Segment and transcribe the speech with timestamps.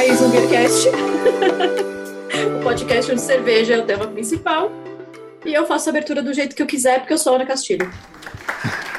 [0.00, 0.88] mais um Beercast.
[2.58, 4.72] o podcast onde cerveja é o tema principal.
[5.44, 7.86] E eu faço a abertura do jeito que eu quiser, porque eu sou Ana Castilho.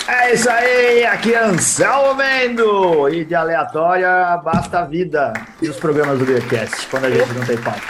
[0.08, 3.10] É isso aí, aqui é Anselmo Mendo.
[3.10, 5.34] E de aleatória, basta a vida.
[5.60, 7.82] E os programas do Beercast, quando a gente não tem pauta.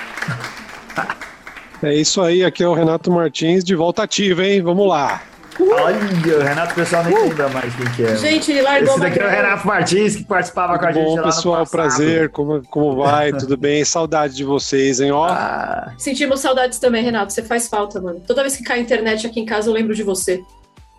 [1.84, 4.62] É isso aí, aqui é o Renato Martins, de volta ativa, hein?
[4.62, 5.22] Vamos lá.
[5.70, 5.98] Olha,
[6.38, 8.16] o Renato, pessoal nem lembra mais quem que é.
[8.18, 11.16] Gente, ele largou Esse daqui é o Renato Martins, que participava com a gente bom,
[11.16, 11.66] lá pessoal?
[11.68, 13.32] Prazer, como, como vai?
[13.38, 13.84] Tudo bem?
[13.86, 15.12] Saudade de vocês, hein?
[15.12, 17.32] Ó, Ah, Sentimos saudades também, Renato.
[17.34, 18.22] Você faz falta, mano.
[18.26, 20.42] Toda vez que cai a internet aqui em casa, eu lembro de você.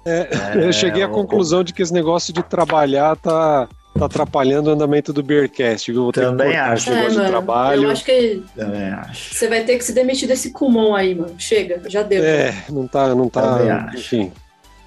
[0.04, 0.28] é,
[0.68, 3.68] eu cheguei à o- conclusão de que esse negócio de trabalhar tá,
[3.98, 6.02] tá atrapalhando o andamento do Beercast, viu?
[6.04, 6.90] Vou ter Também acho.
[6.90, 7.82] negócio de trabalho.
[7.82, 9.34] É, eu acho que também acho.
[9.34, 11.34] você vai ter que se demitir desse Kumon aí, mano.
[11.38, 12.22] Chega, já deu.
[12.24, 14.30] É, não tá, não Também tá, acho.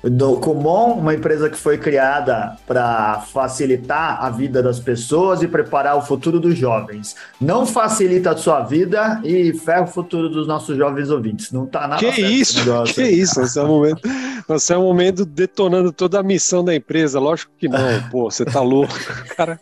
[0.07, 5.97] Do Kumon, uma empresa que foi criada para facilitar a vida das pessoas e preparar
[5.97, 7.15] o futuro dos jovens.
[7.41, 11.51] Não facilita a sua vida e ferra o futuro dos nossos jovens ouvintes.
[11.51, 13.19] Não tá nada Que certo esse isso, negócio que aí.
[13.19, 14.01] isso, nós é um momento,
[14.47, 17.79] nós é um momento detonando toda a missão da empresa, lógico que não,
[18.11, 18.93] pô, você tá louco,
[19.35, 19.59] cara.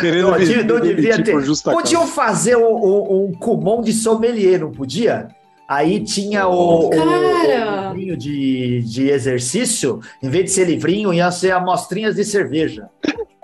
[0.00, 1.36] Querendo Não, me- não devia ter.
[1.62, 5.28] Podiam fazer um, um, um Kumon de sommelier, não podia?
[5.74, 7.90] Aí tinha o, o- Cara!
[7.90, 12.88] o livrinho de, de exercício, em vez de ser livrinho, ia ser amostrinhas de cerveja.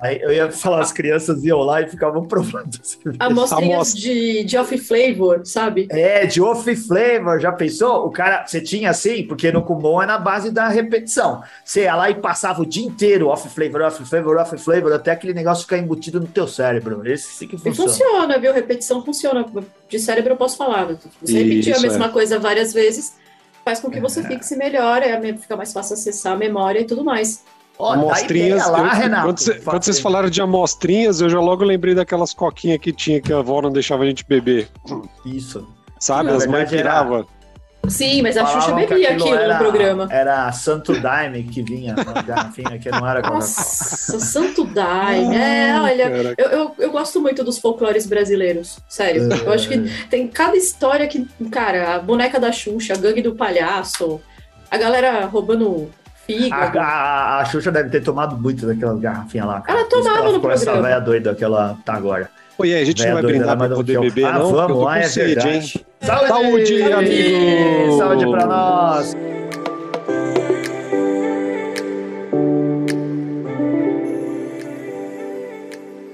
[0.00, 2.78] Aí eu ia falar, as crianças iam lá e ficavam provando.
[3.18, 4.00] Amostrinhas Amostra.
[4.00, 5.88] de, de off flavor, sabe?
[5.90, 8.06] É, de off flavor, já pensou?
[8.06, 11.42] O cara, você tinha assim, porque no Kumon é na base da repetição.
[11.64, 15.10] Você ia lá e passava o dia inteiro off flavor, off flavor, off flavor, até
[15.10, 17.04] aquele negócio ficar embutido no teu cérebro.
[17.10, 17.90] Esse sim que E funciona.
[17.90, 18.52] funciona, viu?
[18.52, 19.44] Repetição funciona.
[19.88, 20.86] De cérebro eu posso falar.
[21.20, 22.08] Você repetir a mesma é.
[22.08, 23.16] coisa várias vezes
[23.64, 27.04] faz com que você fixe melhor, é, fica mais fácil acessar a memória e tudo
[27.04, 27.44] mais.
[27.78, 28.68] Ó, dá Amostrinhas.
[28.68, 29.24] lá, eu- Renato.
[29.26, 33.20] quando, cê- quando vocês falaram de amostrinhas, eu já logo lembrei daquelas coquinhas que tinha
[33.20, 34.68] que a avó não deixava a gente beber.
[35.24, 35.66] Isso.
[36.00, 36.30] Sabe?
[36.30, 37.26] Na As mães tiravam.
[37.88, 40.08] Sim, mas a Xuxa bebia aquilo aquilo era, no programa.
[40.10, 43.34] Era Santo Daime que vinha na garrafinha, que não era Coca-Cola.
[43.40, 45.34] Nossa, Santo Daime.
[45.36, 46.34] É, olha, Caraca.
[46.42, 49.28] eu, eu, eu gosto muito dos folclores brasileiros, sério.
[49.32, 49.78] Eu acho que
[50.10, 54.20] tem cada história que, cara, a boneca da Xuxa, a gangue do palhaço,
[54.70, 55.88] a galera roubando
[56.28, 56.78] fígado.
[56.78, 59.60] a, a Xuxa deve ter tomado muito daquelas garrafinhas lá.
[59.60, 59.80] cara.
[59.80, 60.88] Ela tomava ela no ficou essa programa.
[60.88, 62.30] velha doida que ela tá agora.
[62.60, 64.50] E aí, a gente Véia não vai brindar pra um poder beber, ah, não?
[64.50, 65.60] Vamos, com é sede, hein?
[65.60, 65.86] verdade.
[66.28, 67.98] Saúde, amigo!
[67.98, 69.16] Saúde pra nós!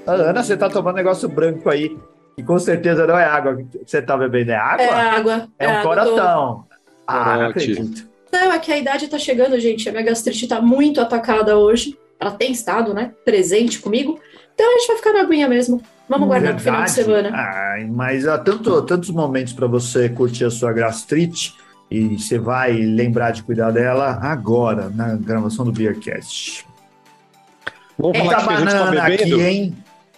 [0.07, 1.97] Ana, você tá tomando negócio branco aí,
[2.37, 4.85] e com certeza não é água que você tá bebendo, é água?
[4.85, 5.49] É água.
[5.59, 6.65] É, um água, tô- corotão.
[7.07, 8.07] Ah, não acredito.
[8.35, 9.89] Não, é que a idade tá chegando, gente.
[9.89, 11.97] A minha gastrite tá muito atacada hoje.
[12.19, 13.13] Ela tem estado, né?
[13.25, 14.19] Presente comigo.
[14.53, 15.81] Então a gente vai ficar na aguinha mesmo.
[16.09, 17.31] Vamos guardar pro final de semana.
[17.33, 21.55] Ai, mas há tanto, tantos momentos para você curtir a sua gastrite
[21.89, 26.67] e você vai lembrar de cuidar dela agora, na gravação do Beercast.
[27.97, 29.35] Vamos Muita falar que a gente tá banana bebendo?
[29.37, 29.77] aqui, hein?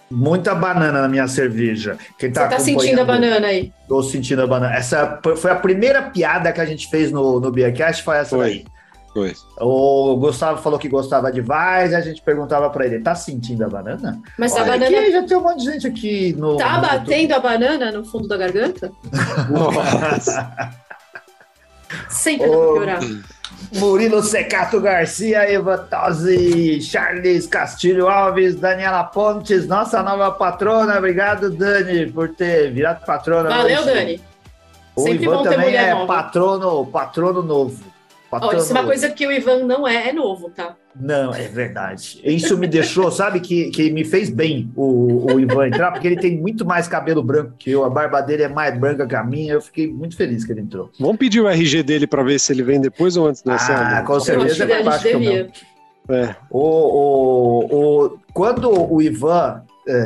[0.09, 1.97] Muita banana na minha cerveja.
[2.17, 3.73] Quem tá Você tá sentindo a banana aí?
[3.87, 4.73] Tô sentindo a banana.
[4.73, 8.45] Essa foi a primeira piada que a gente fez no, no Beercast, foi essa Foi.
[8.45, 8.65] daí.
[9.13, 9.33] Foi.
[9.59, 13.67] O Gustavo falou que gostava de Vaz, a gente perguntava para ele, tá sentindo a
[13.67, 14.21] banana?
[14.37, 16.55] Mas a Olha, banana aqui já tem um monte de gente aqui no...
[16.57, 18.91] tá no batendo a banana no fundo da garganta?
[19.49, 20.71] Nossa.
[22.09, 22.99] Sempre dá Ô, pra piorar.
[23.75, 30.97] Murilo Secato Garcia, Eva Tosi, Charles Castilho Alves, Daniela Pontes, nossa nova patrona.
[30.97, 33.49] Obrigado, Dani, por ter virado patrona.
[33.49, 33.93] Valeu, hoje.
[33.93, 34.21] Dani.
[34.95, 36.07] O Sempre Ivan também é nova.
[36.07, 37.83] patrono, patrono novo.
[38.31, 40.75] Patrono isso é uma coisa que o Ivan não é, é novo, tá?
[40.99, 42.19] Não, é verdade.
[42.23, 46.15] Isso me deixou, sabe, que, que me fez bem o, o Ivan entrar, porque ele
[46.17, 49.23] tem muito mais cabelo branco que eu, a barba dele é mais branca que a
[49.23, 49.53] minha.
[49.53, 50.89] Eu fiquei muito feliz que ele entrou.
[50.99, 53.55] Vamos pedir o RG dele pra ver se ele vem depois ou antes do Ah,
[53.55, 54.05] Anselmo?
[54.07, 55.47] com certeza é mais baixo que o meu.
[56.09, 56.35] É.
[56.49, 59.61] O, o, o, quando o Ivan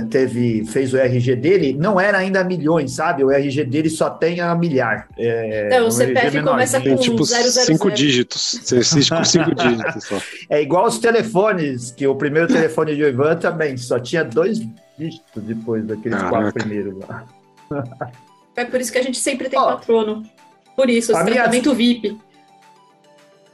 [0.10, 3.24] teve, fez o RG dele, não era ainda milhões, sabe?
[3.24, 5.07] O RG dele só tem a milhar.
[5.18, 7.44] É, Não, o um CPF começa com tipo 000.
[7.51, 8.60] cinco dígitos.
[8.63, 10.22] Você assiste com cinco dígitos só.
[10.50, 14.60] É igual os telefones, que o primeiro telefone de Ivan também só tinha dois
[14.98, 16.30] dígitos depois daqueles Caraca.
[16.30, 17.25] quatro primeiros lá.
[18.56, 20.24] É por isso que a gente sempre tem Ó, patrono.
[20.75, 22.18] Por isso, a esse minha- tratamento VIP.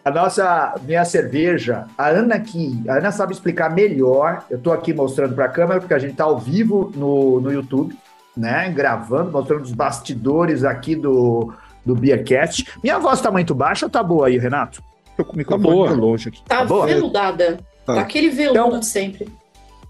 [0.08, 4.46] A nossa minha cerveja, a Ana aqui, a Ana sabe explicar melhor.
[4.50, 7.52] Eu tô aqui mostrando para a câmera porque a gente tá ao vivo no, no
[7.52, 7.94] YouTube,
[8.36, 8.70] né?
[8.70, 11.54] Gravando, mostrando os bastidores aqui do
[11.86, 12.66] do Beercast.
[12.82, 14.82] Minha voz tá muito baixa ou tá boa aí, Renato?
[15.18, 15.88] Tô com o microfone boa.
[15.90, 16.42] muito longe aqui.
[16.46, 16.86] Tá, boa?
[16.86, 17.60] veludada.
[17.86, 17.96] Tá.
[17.96, 19.28] Tá aquele veludo Então- sempre.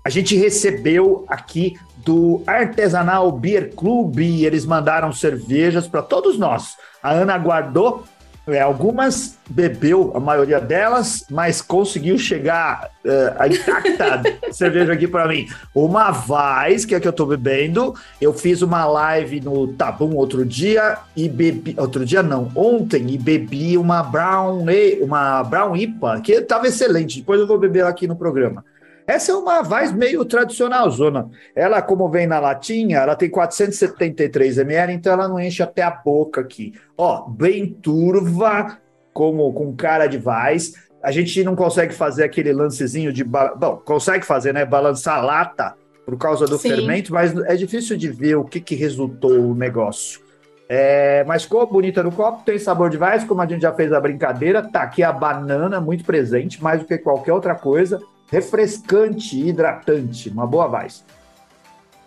[0.04, 6.76] a gente recebeu aqui do Artesanal Beer Club, eles mandaram cervejas para todos nós.
[7.04, 8.04] A Ana guardou
[8.48, 14.22] é, algumas bebeu, a maioria delas, mas conseguiu chegar uh, intacta
[14.52, 15.48] cerveja aqui para mim.
[15.74, 17.94] Uma Vaz, que é a que eu tô bebendo.
[18.22, 21.76] Eu fiz uma live no Tabum outro dia e bebi.
[21.78, 24.66] Outro dia não, ontem, e bebi uma Brown,
[25.02, 27.20] uma Brown IPA, que estava excelente.
[27.20, 28.64] Depois eu vou beber aqui no programa.
[29.08, 31.30] Essa é uma Vaz meio tradicional, zona.
[31.56, 35.90] Ela, como vem na latinha, ela tem 473 ml, então ela não enche até a
[35.90, 36.74] boca aqui.
[36.98, 38.78] Ó, bem turva,
[39.14, 40.74] como com cara de Vaz.
[41.02, 43.24] A gente não consegue fazer aquele lancezinho de.
[43.24, 44.66] Bom, consegue fazer, né?
[44.66, 45.76] Balançar a lata
[46.06, 46.70] por causa do Sim.
[46.70, 50.20] fermento, mas é difícil de ver o que, que resultou o negócio.
[50.68, 53.94] É, mas ficou bonita no copo, tem sabor de Vaz, como a gente já fez
[53.94, 54.62] a brincadeira.
[54.62, 60.30] Tá aqui a banana muito presente, mais do que qualquer outra coisa refrescante hidratante.
[60.30, 61.04] Uma boa voz.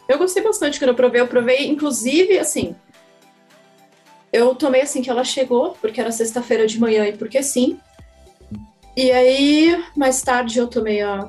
[0.08, 1.20] Eu gostei bastante quando eu provei.
[1.20, 2.74] Eu provei, inclusive, assim.
[4.32, 7.78] Eu tomei assim que ela chegou, porque era sexta-feira de manhã e porque sim.
[8.96, 11.28] E aí, mais tarde, eu tomei a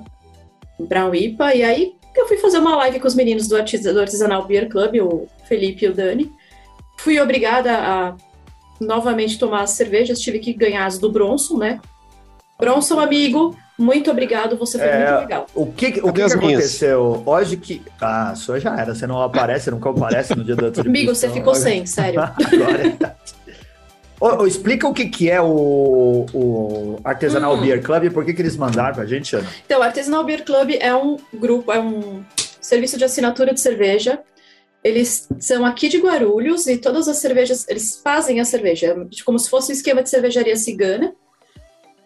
[0.79, 1.55] Brown IPA.
[1.55, 5.27] E aí, eu fui fazer uma live com os meninos do, Artisanal Beer Club, o
[5.45, 6.31] Felipe e o Dani.
[6.97, 8.15] Fui obrigada a
[8.79, 11.79] novamente tomar as cervejas, tive que ganhar as do Bronson, né?
[12.59, 15.47] Bronson, amigo, muito obrigado, você foi é, muito legal.
[15.53, 17.23] O que, o que, que aconteceu?
[17.25, 17.81] Hoje que.
[17.99, 18.93] Ah, só já era.
[18.93, 20.89] Você não aparece, nunca aparece no dia da atribuição.
[20.89, 22.21] Amigo, você ficou sem, sério.
[22.21, 23.15] Agora é
[24.23, 27.61] Oh, explica o que, que é o, o Artesanal hum.
[27.61, 29.49] Beer Club e por que, que eles mandaram pra gente, Ana.
[29.65, 32.23] Então, o Artesanal Beer Club é um grupo, é um
[32.61, 34.19] serviço de assinatura de cerveja.
[34.83, 38.95] Eles são aqui de Guarulhos e todas as cervejas, eles fazem a cerveja,
[39.25, 41.15] como se fosse um esquema de cervejaria cigana.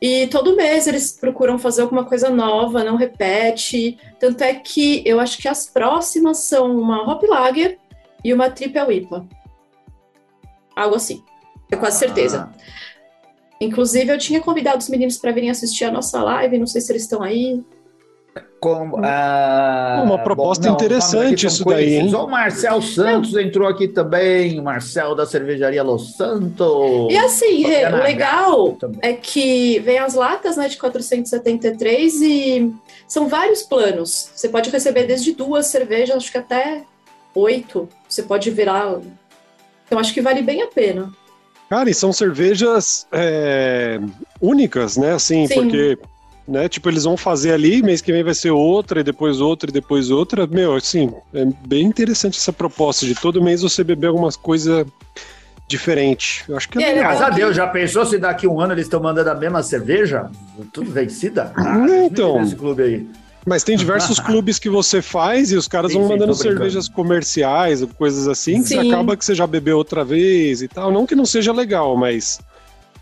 [0.02, 3.98] E todo mês eles procuram fazer alguma coisa nova, não repete.
[4.20, 7.80] Tanto é que eu acho que as próximas são uma Hop Lager
[8.24, 9.26] e uma Triple IPA.
[10.76, 11.24] Algo assim.
[11.72, 12.52] É quase certeza.
[12.52, 12.66] Ah.
[13.60, 16.60] Inclusive, eu tinha convidado os meninos para virem assistir a nossa live.
[16.60, 17.64] Não sei se eles estão aí.
[18.60, 22.16] Como, ah, uma proposta bom, não, interessante isso daí, hein?
[22.16, 27.14] O Marcel Santos entrou aqui também, o Marcel da cervejaria Los Santos.
[27.14, 32.74] E assim, o legal é que vem as latas né, de 473 e
[33.08, 34.32] são vários planos.
[34.36, 36.84] Você pode receber desde duas cervejas, acho que até
[37.36, 37.88] oito.
[38.10, 39.00] Você pode virar.
[39.86, 41.14] Então acho que vale bem a pena.
[41.70, 44.00] Cara, e são cervejas é,
[44.42, 45.14] únicas, né?
[45.14, 45.54] Assim, Sim.
[45.54, 45.98] porque
[46.48, 46.70] né?
[46.70, 49.74] Tipo, eles vão fazer ali, mês que vem vai ser outra, e depois outra, e
[49.74, 50.46] depois outra.
[50.48, 54.86] Meu, assim, é bem interessante essa proposta de todo mês você beber alguma coisa
[55.68, 56.44] diferente.
[56.48, 58.86] Eu acho que é, é Graças a Deus, já pensou se daqui um ano eles
[58.86, 60.30] estão mandando a mesma cerveja?
[60.72, 61.52] Tudo vencida?
[61.56, 62.42] Ah, então.
[62.42, 63.08] Esse clube aí.
[63.46, 66.88] Mas tem diversos clubes que você faz e os caras sim, vão mandando sim, cervejas
[66.88, 70.92] comerciais ou coisas assim, que você acaba que você já bebeu outra vez e tal.
[70.92, 72.40] Não que não seja legal, mas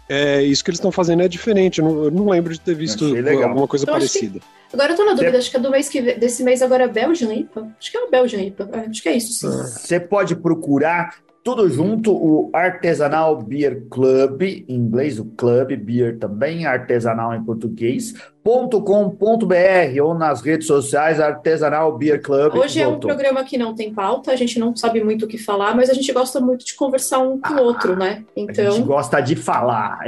[0.07, 1.79] é, isso que eles estão fazendo é diferente.
[1.79, 4.39] Eu não, eu não, lembro de ter visto alguma coisa então, parecida.
[4.39, 4.45] Que,
[4.75, 6.87] agora eu tô na dúvida, acho que é do mês que desse mês agora é
[6.87, 7.75] Belgian IPA.
[7.79, 8.69] Acho que é o Belgian IPA.
[8.73, 9.47] É, acho que é isso, sim.
[9.47, 16.65] Você pode procurar tudo junto, o Artesanal Beer Club, em inglês o Club Beer também,
[16.65, 18.13] artesanal em português,
[18.45, 22.55] .com.br ou nas redes sociais Artesanal Beer Club.
[22.55, 25.37] Hoje é um programa que não tem pauta, a gente não sabe muito o que
[25.37, 28.23] falar, mas a gente gosta muito de conversar um com o ah, outro, né?
[28.35, 28.67] Então...
[28.67, 29.99] A gente gosta de falar.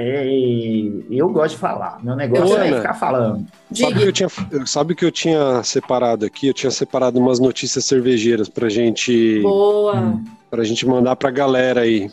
[1.09, 2.03] Eu gosto de falar.
[2.03, 3.45] Meu negócio é ficar falando.
[3.73, 4.29] Sabe que, eu tinha,
[4.65, 6.47] sabe que eu tinha separado aqui?
[6.47, 9.41] Eu tinha separado umas notícias cervejeiras pra gente.
[9.41, 9.95] Boa!
[9.95, 10.23] Hum
[10.55, 12.09] para a gente mandar para a galera aí.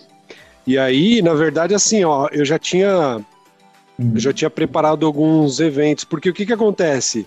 [0.66, 3.20] E aí, na verdade, assim, ó, eu já tinha
[3.98, 7.26] eu já tinha preparado alguns eventos, porque o que que acontece?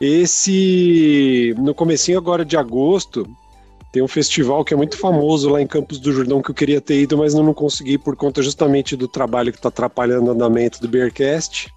[0.00, 3.28] Esse no comecinho agora de agosto
[3.92, 6.80] tem um festival que é muito famoso lá em Campos do Jordão que eu queria
[6.80, 10.30] ter ido, mas não, não consegui por conta justamente do trabalho que está atrapalhando o
[10.30, 11.72] andamento do Bearcast.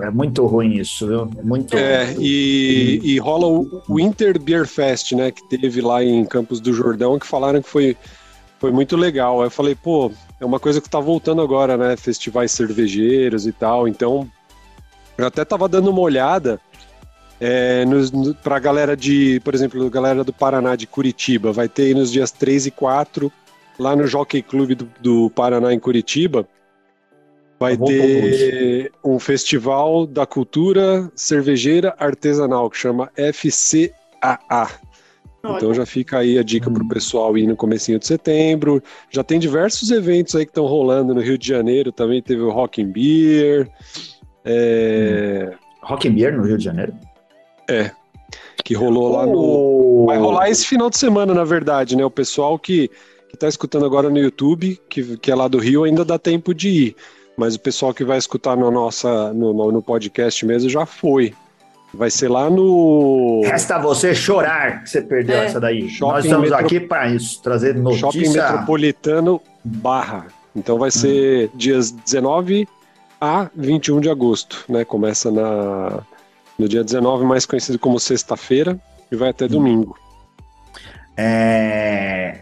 [0.00, 1.30] É muito ruim isso, viu?
[1.42, 6.60] Muito É, e, e rola o Winter Beer Fest, né, que teve lá em Campos
[6.60, 7.96] do Jordão, que falaram que foi,
[8.58, 9.40] foi muito legal.
[9.40, 10.10] Aí eu falei, pô,
[10.40, 14.28] é uma coisa que tá voltando agora, né, festivais cervejeiros e tal, então
[15.16, 16.60] eu até tava dando uma olhada
[17.40, 21.84] é, nos, no, pra galera de, por exemplo, galera do Paraná, de Curitiba, vai ter
[21.84, 23.32] aí nos dias 3 e 4,
[23.78, 26.46] lá no Jockey Club do, do Paraná, em Curitiba,
[27.58, 34.68] Vai ter um festival da cultura cervejeira artesanal que chama FCAA.
[35.54, 36.88] Então já fica aí a dica para o hum.
[36.88, 38.82] pessoal ir no comecinho de setembro.
[39.10, 41.92] Já tem diversos eventos aí que estão rolando no Rio de Janeiro.
[41.92, 43.68] Também teve o Rock and Beer.
[44.44, 45.50] É...
[45.52, 45.56] Hum.
[45.82, 46.94] Rock and Beer no Rio de Janeiro?
[47.68, 47.90] É.
[48.64, 50.06] que rolou lá no.
[50.06, 52.04] Vai rolar esse final de semana, na verdade, né?
[52.04, 52.90] O pessoal que,
[53.28, 56.54] que tá escutando agora no YouTube, que, que é lá do Rio, ainda dá tempo
[56.54, 56.96] de ir.
[57.36, 61.34] Mas o pessoal que vai escutar no, nossa, no, no podcast mesmo já foi.
[61.94, 63.42] Vai ser lá no.
[63.44, 65.46] Resta você chorar que você perdeu é.
[65.46, 65.88] essa daí.
[65.88, 66.64] Shopping Nós estamos metro...
[66.64, 68.10] aqui para isso, trazer notícia.
[68.10, 70.26] Shopping Metropolitano Barra.
[70.54, 71.50] Então vai ser hum.
[71.56, 72.68] dias 19
[73.20, 74.84] a 21 de agosto, né?
[74.84, 76.00] Começa na,
[76.58, 78.78] no dia 19, mais conhecido como sexta-feira,
[79.10, 79.48] e vai até hum.
[79.48, 79.98] domingo.
[81.16, 82.40] É...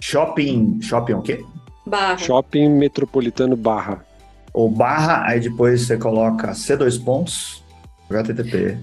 [0.00, 0.80] Shopping.
[0.82, 1.44] Shopping o quê?
[1.86, 2.18] Barra.
[2.18, 4.04] Shopping Metropolitano Barra.
[4.52, 7.62] O barra, aí depois você coloca C2 pontos,
[8.10, 8.78] HTTP,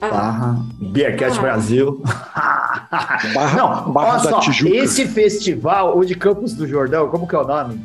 [0.00, 0.08] ah.
[0.08, 1.42] barra, Beercast ah.
[1.42, 2.02] Brasil.
[3.34, 4.76] barra, Não, barra olha só, Tijuca.
[4.76, 7.84] esse festival, o de Campos do Jordão, como que é o nome?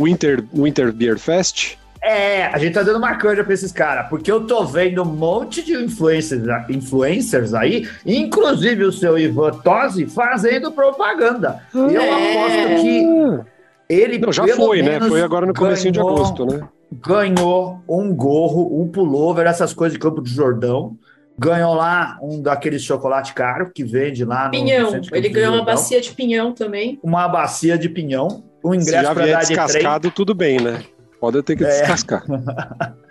[0.00, 1.76] Winter, Winter Beer Fest?
[2.02, 5.06] É, a gente tá dando uma canja pra esses caras, porque eu tô vendo um
[5.06, 11.62] monte de influencers, influencers aí, inclusive o seu Ivan Tosi, fazendo propaganda.
[11.74, 11.78] É.
[11.78, 13.54] Eu aposto que
[13.88, 15.00] ele Não, já foi, né?
[15.00, 16.60] Foi agora no começo de agosto, né?
[17.00, 20.96] Ganhou um gorro, um pullover, essas coisas de Campo do Jordão.
[21.36, 24.50] Ganhou lá um daqueles chocolate caro que vende lá no.
[24.52, 25.00] Pinhão.
[25.12, 27.00] Ele ganhou uma bacia de pinhão também.
[27.02, 28.44] Uma bacia de pinhão.
[28.64, 30.12] Um ingresso para dar de trem.
[30.12, 30.84] tudo bem, né?
[31.20, 31.68] Pode ter que é.
[31.68, 32.24] descascar.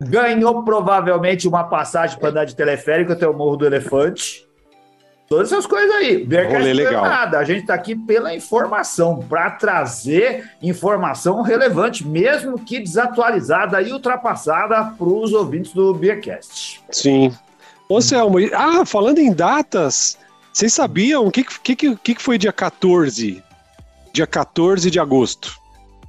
[0.00, 4.43] Ganhou provavelmente uma passagem para andar de teleférico até o Morro do Elefante.
[5.28, 6.22] Todas essas coisas aí.
[6.24, 7.04] Rolê é legal.
[7.04, 7.38] Nada.
[7.38, 14.84] A gente está aqui pela informação, para trazer informação relevante, mesmo que desatualizada e ultrapassada
[14.84, 16.82] para os ouvintes do Beercast.
[16.90, 17.34] Sim.
[17.88, 20.18] Ô, Selmo, ah, falando em datas,
[20.52, 23.42] vocês sabiam o que, que, que, que foi dia 14?
[24.12, 25.63] Dia 14 de agosto.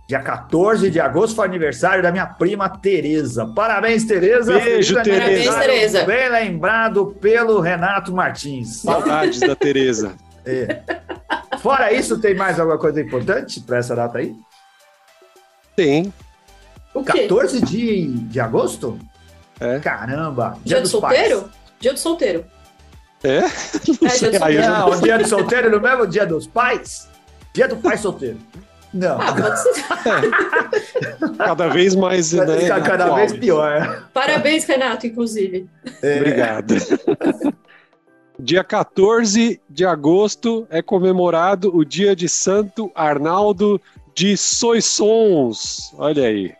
[0.07, 3.47] Dia 14 de agosto foi aniversário da minha prima Tereza.
[3.47, 4.53] Parabéns, Tereza.
[4.53, 5.51] Beijo, Tereza.
[5.51, 6.03] Parabéns, Tereza.
[6.03, 8.81] Bem lembrado pelo Renato Martins.
[8.81, 10.13] Saudades da Tereza.
[10.47, 10.83] É.
[11.57, 14.35] Fora isso, tem mais alguma coisa importante para essa data aí?
[15.75, 16.13] Tem.
[16.93, 18.99] O 14 de, de agosto?
[19.59, 19.79] É.
[19.79, 20.51] Caramba.
[20.63, 21.41] Dia, dia do solteiro?
[21.41, 21.55] Pais.
[21.79, 22.45] Dia do solteiro.
[23.23, 23.41] É?
[23.41, 23.49] Não, é.
[23.81, 24.69] Dia do solteiro.
[24.69, 27.09] Não, dia do solteiro no mesmo dia dos pais?
[27.51, 28.37] Dia do pai solteiro.
[28.95, 29.19] Não.
[29.19, 29.83] Ah, pode ser.
[30.07, 31.35] É.
[31.45, 32.31] Cada vez mais.
[32.31, 33.17] Vai né, ficar cada atual.
[33.17, 34.07] vez pior.
[34.13, 35.67] Parabéns, Renato, inclusive.
[36.01, 36.17] É.
[36.17, 36.75] Obrigado.
[38.39, 43.79] Dia 14 de agosto é comemorado o dia de Santo Arnaldo
[44.13, 45.93] de Soissons.
[45.97, 46.53] Olha aí.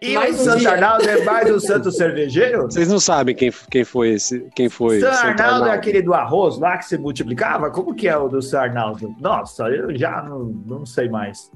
[0.00, 2.66] E mais o Santo um Arnaldo é mais um santo cervejeiro?
[2.70, 4.46] Vocês não sabem quem, quem foi esse?
[4.54, 5.00] Quem foi?
[5.00, 7.70] Santo, Arnaldo, Arnaldo, é aquele do arroz lá que se multiplicava?
[7.70, 9.14] Como que é o do Santo Arnaldo?
[9.20, 11.50] Nossa, eu já não, não sei mais.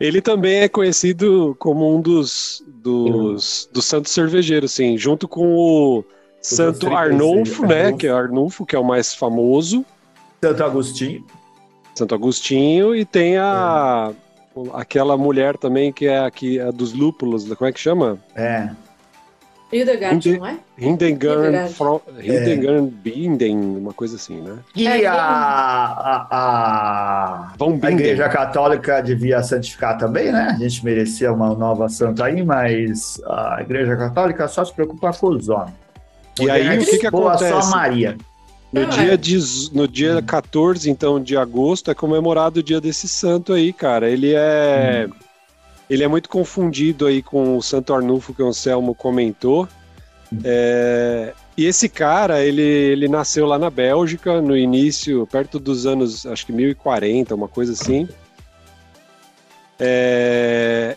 [0.00, 6.04] Ele também é conhecido como um dos, dos, dos santos cervejeiros, sim, junto com o
[6.40, 7.92] Santo Arnulfo, né?
[7.92, 9.84] Que é Arnulfo, que é o mais famoso.
[10.42, 11.24] Santo Agostinho.
[11.94, 14.12] Santo Agostinho, e tem a.
[14.24, 14.27] É
[14.72, 18.18] aquela mulher também que é aqui a dos lúpulos, como é que chama?
[18.34, 18.70] É.
[19.70, 20.58] Hildegard, não é?
[20.78, 21.74] Hildegard,
[22.22, 22.90] Hildegard é.
[23.02, 24.58] Binden, uma coisa assim, né?
[24.74, 30.54] E é, a, a, a, a Igreja Católica devia santificar também, né?
[30.56, 35.28] A gente merecia uma nova santa aí, mas a Igreja Católica só se preocupa com
[35.28, 35.74] os homens.
[36.40, 37.50] E aí, o que, que acontece?
[37.50, 38.16] Só Maria.
[38.72, 39.16] No, ah, dia, é.
[39.16, 39.38] de,
[39.72, 44.10] no dia 14, então, de agosto, é comemorado o dia desse santo aí, cara.
[44.10, 45.08] Ele é.
[45.08, 45.14] Hum.
[45.88, 49.66] Ele é muito confundido aí com o Santo Arnulfo que o Anselmo comentou.
[50.30, 50.38] Hum.
[50.44, 56.26] É, e esse cara, ele, ele nasceu lá na Bélgica, no início, perto dos anos,
[56.26, 58.06] acho que 1040, uma coisa assim.
[59.80, 60.94] É,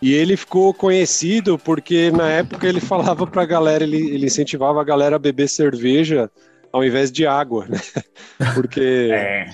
[0.00, 4.84] e ele ficou conhecido porque na época ele falava pra galera, ele, ele incentivava a
[4.84, 6.30] galera a beber cerveja
[6.72, 7.78] ao invés de água, né?
[8.54, 9.10] Porque.
[9.12, 9.50] É.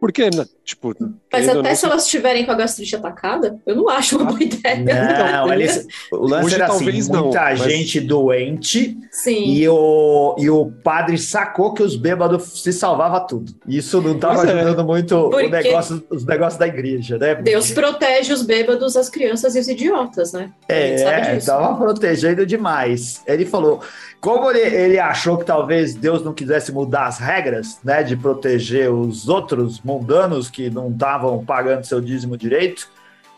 [0.00, 0.30] Porque,
[0.66, 0.94] tipo.
[1.32, 4.76] Mas até se elas estiverem com a gastrite atacada, eu não acho uma boa ideia.
[4.76, 7.60] Não, eles, o lance Hoje, era assim, muita não, mas...
[7.60, 9.44] gente doente Sim.
[9.44, 13.54] E, o, e o padre sacou que os bêbados se salvava tudo.
[13.66, 14.52] Isso não estava é.
[14.52, 17.34] ajudando muito Porque o negócio, os negócios da igreja, né?
[17.36, 20.50] Deus protege os bêbados, as crianças e os idiotas, né?
[20.68, 23.22] É, estava protegendo demais.
[23.26, 23.80] Ele falou,
[24.20, 28.92] como ele, ele achou que talvez Deus não quisesse mudar as regras, né, de proteger
[28.92, 32.88] os outros mundanos que não estavam pagando seu dízimo direito,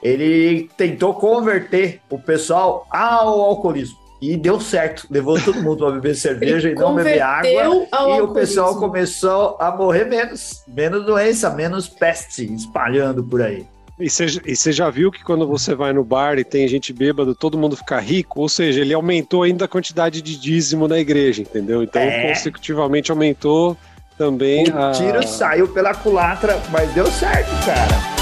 [0.00, 3.98] ele tentou converter o pessoal ao alcoolismo.
[4.22, 7.50] E deu certo, levou todo mundo a beber cerveja e não beber água.
[7.50, 13.66] E o pessoal começou a morrer menos, menos doença, menos peste espalhando por aí.
[13.98, 17.58] E você já viu que quando você vai no bar e tem gente bêbada, todo
[17.58, 18.40] mundo fica rico?
[18.40, 21.82] Ou seja, ele aumentou ainda a quantidade de dízimo na igreja, entendeu?
[21.82, 22.28] Então, é.
[22.28, 23.76] consecutivamente aumentou
[24.18, 24.90] também o a...
[24.90, 28.17] tiro saiu pela culatra, mas deu certo, cara.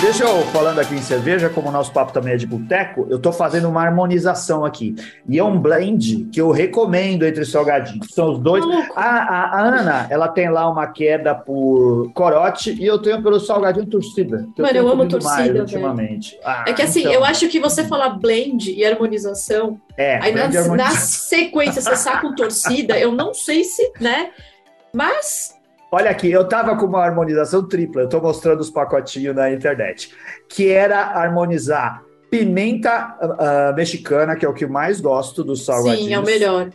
[0.00, 3.18] Deixa eu falando aqui em cerveja, como o nosso papo também é de boteco, eu
[3.18, 4.94] estou fazendo uma harmonização aqui.
[5.28, 8.08] E é um blend que eu recomendo entre salgadinhos.
[8.10, 8.64] São os dois.
[8.96, 13.38] A, a, a, Ana, ela tem lá uma queda por corote e eu tenho pelo
[13.38, 14.46] salgadinho torcida.
[14.56, 15.60] Mano, eu, eu amo torcida.
[15.60, 16.38] ultimamente.
[16.44, 17.12] Ah, é que assim, então...
[17.12, 19.78] eu acho que você falar blend e harmonização.
[19.96, 20.76] É, aí na, harmonização.
[20.76, 24.30] na sequência você saca com torcida, eu não sei se, né?
[24.92, 25.51] Mas
[25.94, 30.10] Olha aqui, eu tava com uma harmonização tripla, eu tô mostrando os pacotinhos na internet,
[30.48, 36.06] que era harmonizar pimenta uh, mexicana, que é o que mais gosto dos salgadinhos.
[36.06, 36.70] Sim, é o melhor.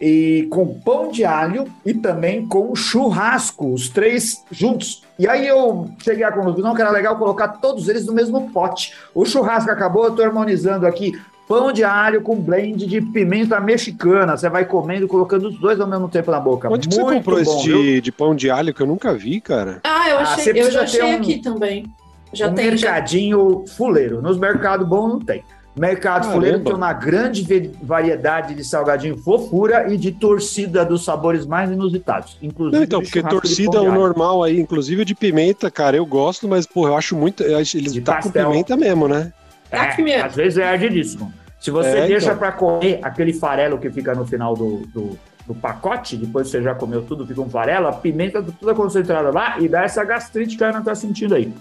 [0.00, 5.04] E com pão de alho e também com churrasco, os três juntos.
[5.16, 8.94] E aí eu cheguei à conclusão que era legal colocar todos eles no mesmo pote.
[9.14, 11.12] O churrasco acabou, eu tô harmonizando aqui
[11.46, 14.36] Pão de alho com blend de pimenta mexicana.
[14.36, 16.70] Você vai comendo, colocando os dois ao mesmo tempo na boca.
[16.70, 19.40] Onde que você comprou bom, esse de, de, pão de alho que eu nunca vi,
[19.40, 19.80] cara?
[19.84, 21.84] Ah, eu, ah, achei, ah, eu já achei um, aqui também.
[22.32, 23.74] Já um tem, mercadinho já...
[23.74, 24.22] fuleiro.
[24.22, 25.44] Nos mercados bons não tem.
[25.76, 26.34] Mercado Caramba.
[26.34, 32.38] Fuleiro tem uma grande variedade de salgadinho fofura e de torcida dos sabores mais inusitados.
[32.40, 36.64] Inclusive não, então, porque torcida o normal aí, inclusive de pimenta, cara, eu gosto, mas,
[36.64, 37.42] porra, eu acho muito.
[37.42, 39.32] Eles tá com pimenta mesmo, né?
[39.76, 41.32] É, às vezes é ardidíssimo.
[41.60, 42.38] Se você é, deixa então.
[42.38, 46.74] para comer aquele farelo que fica no final do, do, do, pacote, depois você já
[46.74, 50.56] comeu tudo, fica um farelo, a pimenta tá toda concentrada lá e dá essa gastrite
[50.56, 51.52] que a Ana tá sentindo aí.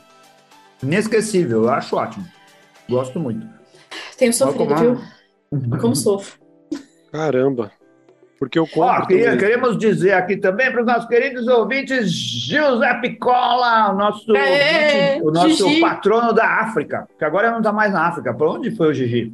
[0.82, 2.26] Inesquecível, eu acho ótimo.
[2.90, 3.48] Gosto muito.
[4.18, 5.00] Tenho sofrido, viu?
[5.80, 6.38] Como sofro.
[7.12, 7.72] Caramba.
[8.44, 9.04] Porque eu compro.
[9.04, 14.36] Ó, queria, queremos dizer aqui também para os nossos queridos ouvintes, Giuseppe Cola, o nosso,
[14.36, 18.34] Aê, ouvinte, o nosso patrono da África, que agora não está mais na África.
[18.34, 19.34] Para onde foi o Gigi?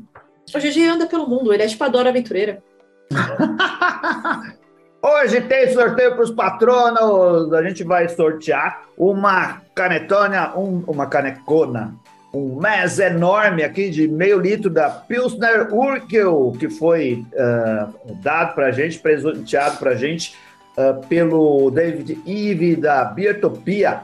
[0.55, 2.61] O Gigi anda pelo mundo, ele é tipo a Dora Aventureira.
[5.01, 7.51] Hoje tem sorteio para os patronos.
[7.53, 11.95] A gente vai sortear uma canetona, um, uma canecona,
[12.33, 18.67] um mês enorme aqui de meio litro da Pilsner Urkel, que foi uh, dado para
[18.67, 20.35] a gente, presenteado para a gente
[20.77, 24.01] uh, pelo David Eve da Biertopia.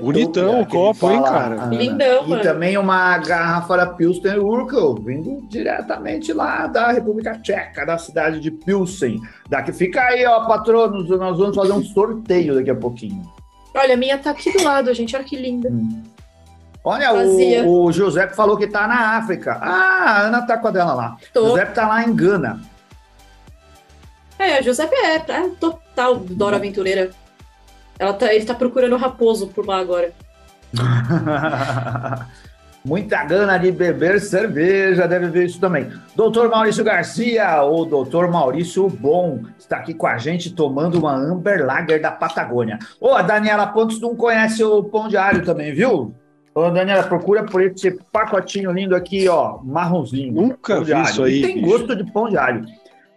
[0.00, 1.62] Bonitão o copo, hein, cara?
[1.64, 1.74] Ana.
[1.74, 2.42] Lindão, E mano.
[2.42, 8.50] também uma garrafa da Pilsen Urkel, vindo diretamente lá da República Tcheca, da cidade de
[8.50, 9.20] Pilsen.
[9.50, 13.22] Daqui, fica aí, ó, patronos, nós vamos fazer um sorteio daqui a pouquinho.
[13.74, 15.68] Olha, a minha tá aqui do lado, gente, olha que linda.
[15.68, 16.02] Hum.
[16.88, 19.58] Olha, o, o Giuseppe falou que tá na África.
[19.60, 21.16] Ah, a Ana tá com a dela lá.
[21.34, 21.48] Tô.
[21.48, 22.60] Giuseppe tá lá em Gana.
[24.38, 27.10] É, o Giuseppe é, é total Dora Aventureira.
[27.98, 30.12] Ela tá, ele tá procurando raposo por lá agora.
[32.84, 35.90] Muita gana de beber cerveja, deve ver isso também.
[36.14, 41.66] Doutor Maurício Garcia, ou doutor Maurício Bom, está aqui com a gente tomando uma Amber
[41.66, 42.78] Lager da Patagônia.
[43.00, 46.14] Ô, a Daniela Pontes não conhece o pão de alho também, viu?
[46.56, 50.32] Ô, Daniela, procura por esse pacotinho lindo aqui, ó, marronzinho.
[50.32, 51.42] Nunca vi isso aí.
[51.42, 52.64] tem gosto de pão de alho.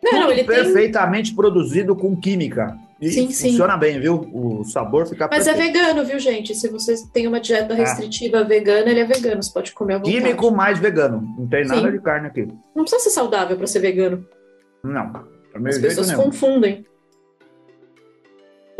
[0.04, 1.36] Não, Tudo ele perfeitamente tem...
[1.38, 2.78] produzido com química.
[3.00, 3.80] E sim, funciona sim.
[3.80, 4.30] bem, viu?
[4.34, 5.78] O sabor fica Mas é perfeito.
[5.78, 6.54] é vegano, viu, gente?
[6.54, 7.78] Se você tem uma dieta é.
[7.78, 8.44] restritiva é.
[8.44, 9.42] vegana, ele é vegano.
[9.42, 10.18] Você pode comer à vontade.
[10.18, 11.26] Químico mais vegano.
[11.38, 11.92] Não tem nada sim.
[11.92, 12.46] de carne aqui.
[12.76, 14.28] Não precisa ser saudável para ser vegano.
[14.84, 15.14] Não.
[15.66, 16.86] As pessoas confundem.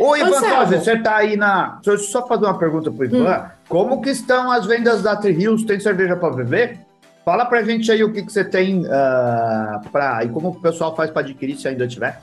[0.00, 1.78] Ô, Ivan Cose, você tá aí na.
[1.84, 3.38] Deixa eu só fazer uma pergunta pro Ivan.
[3.38, 3.50] Hum.
[3.68, 5.64] Como que estão as vendas da Trios?
[5.64, 6.80] Tem cerveja para beber?
[7.24, 10.24] Fala pra gente aí o que, que você tem uh, pra.
[10.24, 12.18] E como o pessoal faz para adquirir se ainda tiver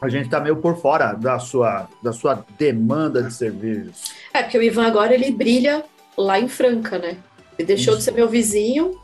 [0.00, 4.12] a gente está meio por fora da sua, da sua demanda de cervejas.
[4.32, 5.84] É, porque o Ivan agora ele brilha
[6.16, 7.18] lá em Franca, né?
[7.58, 7.98] Ele deixou Isso.
[7.98, 8.98] de ser meu vizinho,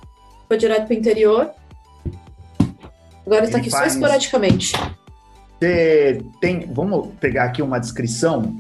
[0.49, 1.51] foi direto para o interior.
[3.27, 3.93] Agora ele está aqui faz...
[3.93, 4.73] só esporadicamente.
[5.59, 6.69] Você tem.
[6.73, 8.55] Vamos pegar aqui uma descrição.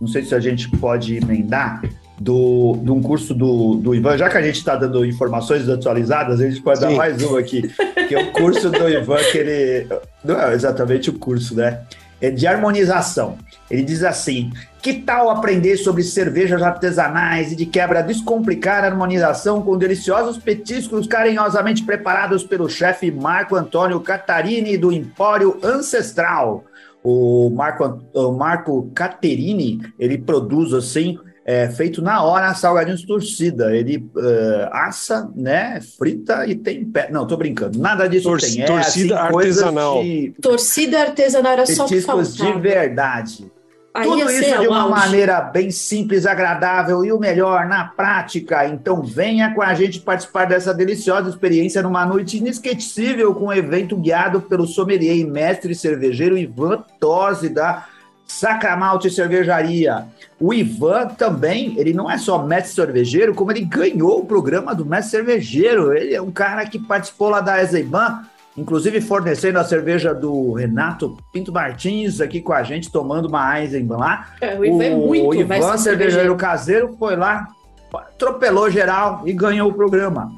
[0.00, 1.82] Não sei se a gente pode emendar
[2.20, 6.40] do, de um curso do, do Ivan, já que a gente está dando informações atualizadas,
[6.40, 6.86] a gente pode Sim.
[6.86, 7.62] dar mais um aqui,
[8.08, 9.86] que é o curso do Ivan, que ele.
[10.22, 11.80] Não é exatamente o curso, né?
[12.20, 13.38] É de harmonização.
[13.70, 14.50] Ele diz assim:
[14.82, 21.06] que tal aprender sobre cervejas artesanais e de quebra descomplicar a harmonização com deliciosos petiscos
[21.06, 26.64] carinhosamente preparados pelo chefe Marco Antônio Catarini do Empório Ancestral?
[27.02, 31.18] O Marco, o Marco Caterini, ele produz assim
[31.50, 33.74] é feito na hora, salgadinhos torcida.
[33.74, 37.08] Ele uh, assa, né, frita e tem pé.
[37.10, 37.78] Não, tô brincando.
[37.78, 38.62] Nada disso Tor tem.
[38.62, 40.02] É, torcida assim, artesanal.
[40.02, 40.34] De...
[40.40, 42.52] Torcida artesanal era só que faltava.
[42.52, 43.52] de verdade.
[43.92, 45.00] Aí Tudo isso de uma auge.
[45.00, 48.64] maneira bem simples, agradável e o melhor na prática.
[48.66, 53.96] Então venha com a gente participar dessa deliciosa experiência numa noite inesquecível com um evento
[53.96, 57.86] guiado pelo sommelier e mestre cervejeiro Ivan Tosi da
[58.30, 60.06] Sacramalte Cervejaria.
[60.38, 64.86] O Ivan também, ele não é só mestre cervejeiro, como ele ganhou o programa do
[64.86, 65.92] mestre cervejeiro.
[65.92, 68.22] Ele é um cara que participou lá da Ezeiban,
[68.60, 73.98] inclusive fornecendo a cerveja do Renato Pinto Martins aqui com a gente, tomando uma Eisenbahn
[73.98, 74.34] lá.
[74.40, 77.48] É, o Ivan é muito o Ivan, cervejeiro caseiro, foi lá,
[77.92, 80.30] atropelou geral e ganhou o programa.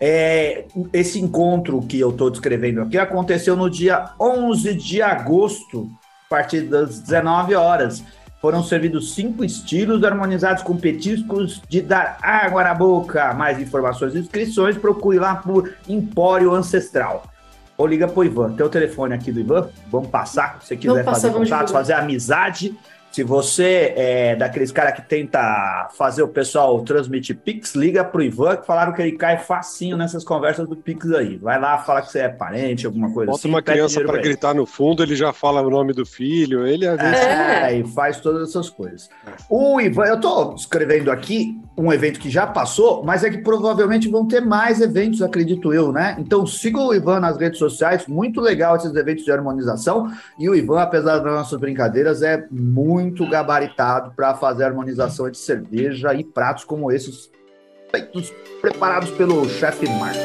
[0.00, 5.88] É, esse encontro que eu estou descrevendo aqui aconteceu no dia 11 de agosto,
[6.26, 8.02] a partir das 19 horas.
[8.40, 13.32] Foram servidos cinco estilos harmonizados com petiscos de dar água na boca.
[13.32, 17.33] Mais informações e inscrições, procure lá por Empório Ancestral.
[17.76, 18.52] Ou liga pro Ivan.
[18.54, 19.68] Tem o telefone aqui do Ivan.
[19.90, 20.58] Vamos passar.
[20.60, 22.76] Se você quiser Vamos fazer passar, contato, fazer amizade.
[23.14, 28.56] Se você é daqueles cara que tenta fazer o pessoal transmitir Pix, liga pro Ivan,
[28.56, 31.36] que falaram que ele cai facinho nessas conversas do Pix aí.
[31.36, 33.48] Vai lá, fala que você é parente, alguma coisa Bota assim.
[33.48, 36.86] uma pede criança para gritar no fundo, ele já fala o nome do filho, ele
[36.86, 36.96] é,
[37.70, 39.08] É, e faz todas essas coisas.
[39.48, 44.08] O Ivan, eu tô escrevendo aqui um evento que já passou, mas é que provavelmente
[44.08, 46.16] vão ter mais eventos, acredito eu, né?
[46.18, 50.10] Então siga o Ivan nas redes sociais, muito legal esses eventos de harmonização.
[50.36, 56.14] E o Ivan, apesar das nossas brincadeiras, é muito gabaritado para fazer harmonização de cerveja
[56.14, 57.30] e pratos como esses,
[57.90, 60.16] feitos, preparados pelo chefe Mark.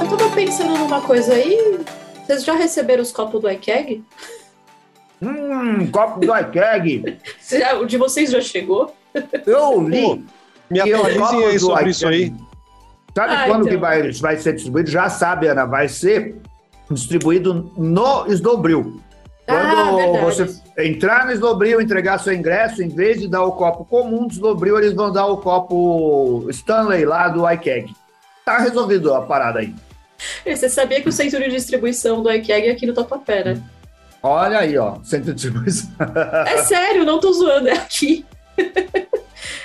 [0.00, 1.80] Eu tava pensando numa coisa aí.
[2.26, 4.02] Vocês já receberam os copos do iKeg?
[5.20, 6.26] Hum, copo do
[7.50, 8.94] já- O de vocês já chegou?
[9.46, 10.00] Eu li.
[10.02, 10.18] Pô,
[10.70, 10.80] E
[11.18, 12.32] copos aí do sobre isso aí.
[13.14, 13.72] Sabe Ah, quando então.
[13.72, 14.90] que vai, vai ser distribuído?
[14.90, 16.36] Já sabe, Ana, vai ser
[16.90, 19.00] distribuído no Snowbril.
[19.46, 20.46] Quando Ah, você
[20.78, 24.78] entrar no Snowbril, entregar seu ingresso, em vez de dar o copo comum do Snowbril,
[24.78, 27.92] eles vão dar o copo Stanley lá do iKeg.
[28.44, 29.74] Tá resolvido a parada aí.
[30.46, 33.62] E Você sabia que o centro de distribuição do iKeg é aqui no Tatuapé, né?
[34.22, 35.90] Olha aí, ó, centro de distribuição.
[36.46, 38.24] É sério, não tô zoando, é aqui.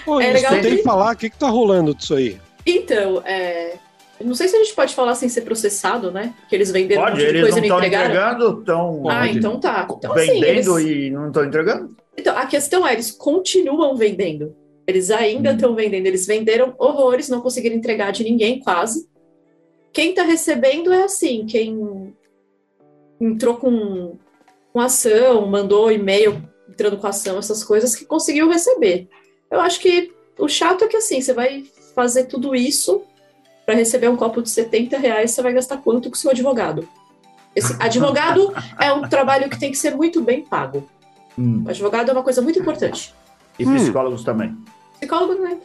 [0.03, 2.39] Pô, É legal que- falar, o que que tá rolando disso aí?
[2.67, 3.77] Então, é...
[4.19, 6.33] Não sei se a gente pode falar sem ser processado, né?
[6.49, 8.05] Que eles venderam um Pode, monte de eles coisa não e não entregaram.
[8.09, 9.87] entregando, estão Ah, então tá.
[9.91, 10.97] Então, assim, vendendo eles...
[11.07, 11.95] e não estão entregando?
[12.17, 14.55] então, a questão é, eles continuam vendendo.
[14.87, 15.55] Eles ainda Hum.
[15.55, 16.07] estão vendendo.
[16.07, 19.07] Eles venderam horrores, não conseguiram entregar de ninguém, quase.
[19.93, 22.11] Quem tá recebendo é assim, quem
[23.21, 24.17] entrou com,
[24.73, 29.07] com ação, mandou e-mail entrando com ação, essas coisas, que conseguiu receber.
[29.51, 31.65] Eu acho que o chato é que assim, você vai
[31.97, 33.01] fazer tudo isso
[33.65, 36.87] para receber um copo de 70 reais, você vai gastar quanto com o seu advogado?
[37.55, 40.87] Esse advogado é um trabalho que tem que ser muito bem pago.
[41.37, 41.63] Hum.
[41.65, 43.15] O advogado é uma coisa muito importante.
[43.57, 43.73] E Hum.
[43.75, 44.55] psicólogos também.
[44.99, 45.57] Psicólogo não é.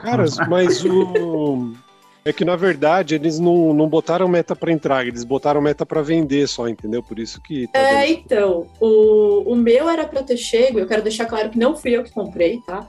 [0.00, 1.72] Cara, mas o.
[2.24, 6.02] É que na verdade eles não, não botaram meta para entrar, eles botaram meta para
[6.02, 7.02] vender só, entendeu?
[7.02, 7.66] Por isso que.
[7.66, 11.50] Tá É, dando- então, o, o meu era para ter chego, eu quero deixar claro
[11.50, 12.86] que não fui eu que comprei, tá?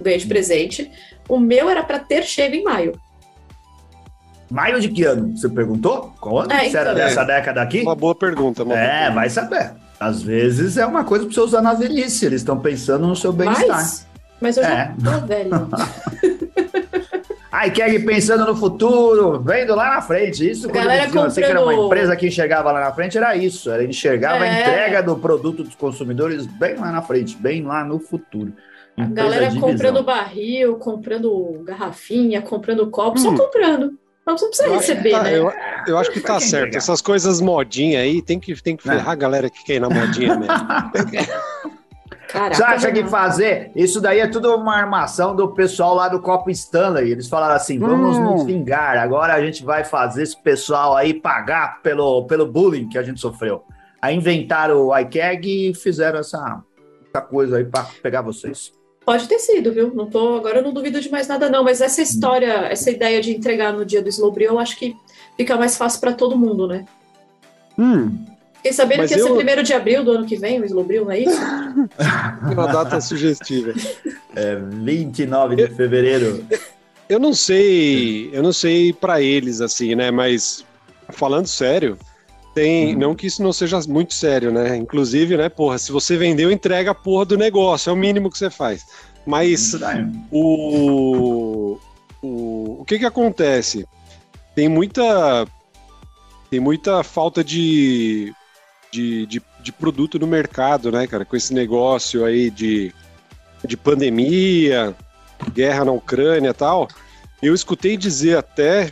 [0.00, 0.90] Ganhei de presente.
[1.28, 2.92] O meu era para ter chego em maio.
[4.50, 5.36] Maio de que ano?
[5.36, 6.12] Você perguntou?
[6.20, 6.52] Qual ano?
[6.52, 6.94] É, Você era então.
[7.06, 7.80] dessa década aqui?
[7.82, 9.14] Uma boa pergunta, uma boa É, pergunta.
[9.14, 9.72] vai saber.
[9.98, 13.32] Às vezes é uma coisa para você usar na velhice, eles estão pensando no seu
[13.32, 13.66] bem-estar.
[13.68, 14.06] Mas,
[14.40, 14.92] mas eu já É.
[15.02, 15.50] tô velho.
[17.50, 20.48] Ai, Keg pensando no futuro, vendo lá na frente.
[20.50, 23.36] Isso quando Galera diziam assim que era uma empresa que enxergava lá na frente, era
[23.36, 23.70] isso.
[23.70, 24.60] Era enxergava a É.
[24.60, 28.52] entrega do produto dos consumidores bem lá na frente, bem lá no futuro.
[28.96, 33.36] A Empresa galera comprando barril, comprando garrafinha, comprando copo, só Hum.
[33.36, 33.98] comprando.
[34.26, 35.38] Não você não precisa Eu acho que receber, tá- né?
[35.38, 35.52] eu,
[35.88, 36.76] eu acho que tá certo.
[36.76, 38.94] Essas coisas modinha aí tem que, tem que Não.
[38.94, 40.54] ferrar a galera que quer ir na modinha mesmo.
[42.28, 43.70] Caraca, Você acha que fazer?
[43.76, 47.10] Isso daí é tudo uma armação do pessoal lá do Copo Stanley.
[47.12, 48.24] Eles falaram assim: vamos Hum.
[48.24, 48.96] nos vingar.
[48.96, 53.20] Agora a gente vai fazer esse pessoal aí pagar pelo, pelo bullying que a gente
[53.20, 53.62] sofreu.
[54.00, 56.62] Aí inventaram o iKeg e fizeram essa,
[57.08, 58.72] essa coisa aí para pegar vocês.
[59.04, 59.92] Pode ter sido, viu?
[59.94, 61.62] Não tô, agora eu não duvido de mais nada, não.
[61.62, 62.04] Mas essa Hum.
[62.04, 64.96] história, essa ideia de entregar no dia do Slowbril, eu acho que
[65.36, 66.84] fica mais fácil para todo mundo, né?
[67.78, 68.16] hum,
[68.56, 70.64] Fiquei sabendo Mas que ia ser eu- primeiro de abril do ano que vem, o
[70.64, 71.38] Slowbril, não é isso?
[72.50, 73.72] uma data sugestiva.
[74.36, 76.44] É 29 de fevereiro.
[77.08, 80.10] Eu não sei, eu não sei pra eles assim, né?
[80.10, 80.64] Mas
[81.10, 81.96] falando sério,
[82.54, 82.98] Tem, hum.
[82.98, 84.76] não que isso não seja muito sério, né?
[84.76, 88.38] Inclusive, né, porra, se você vendeu, entrega a porra do negócio, é o mínimo que
[88.38, 88.86] você faz.
[89.26, 89.74] Mas
[90.30, 91.78] o,
[92.22, 93.86] o, o que que acontece?
[94.54, 95.46] Tem muita
[96.50, 98.32] tem muita falta de,
[98.92, 101.24] de, de, de produto no mercado, né, cara?
[101.24, 102.94] Com esse negócio aí de,
[103.64, 104.94] de pandemia,
[105.52, 106.86] guerra na Ucrânia e tal.
[107.42, 108.90] Eu escutei dizer até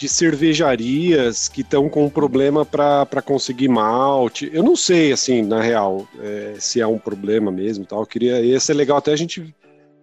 [0.00, 4.50] de cervejarias que estão com um problema para conseguir malte.
[4.50, 8.00] Eu não sei, assim, na real, é, se é um problema mesmo tal.
[8.00, 9.54] Eu queria, ia ser legal até a gente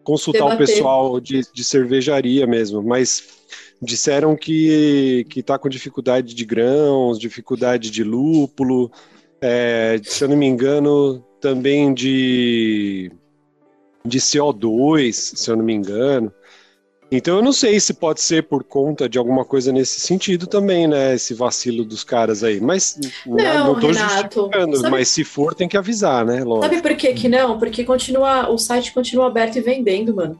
[0.04, 0.64] consultar Debater.
[0.64, 3.40] o pessoal de, de cervejaria mesmo, mas
[3.82, 8.92] disseram que que está com dificuldade de grãos, dificuldade de lúpulo,
[9.42, 13.12] é, se eu não me engano, também de
[14.06, 16.32] de CO2, se eu não me engano.
[17.12, 20.88] Então eu não sei se pode ser por conta de alguma coisa nesse sentido também,
[20.88, 21.16] né?
[21.16, 22.60] Esse vacilo dos caras aí.
[22.60, 26.44] Mas não, não tô Renato, justificando, sabe, mas se for tem que avisar, né?
[26.44, 26.66] Lógico.
[26.66, 27.58] Sabe por que que não?
[27.58, 30.38] Porque continua, o site continua aberto e vendendo, mano.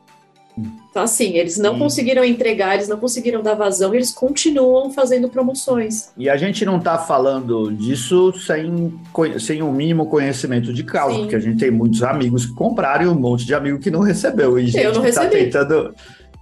[0.90, 6.10] Então, assim, eles não conseguiram entregar, eles não conseguiram dar vazão, eles continuam fazendo promoções.
[6.18, 8.92] E a gente não está falando disso sem,
[9.40, 11.22] sem o um mínimo conhecimento de causa, Sim.
[11.22, 14.00] porque a gente tem muitos amigos que compraram e um monte de amigo que não
[14.00, 14.58] recebeu.
[14.58, 15.94] E gente Eu não que está tentando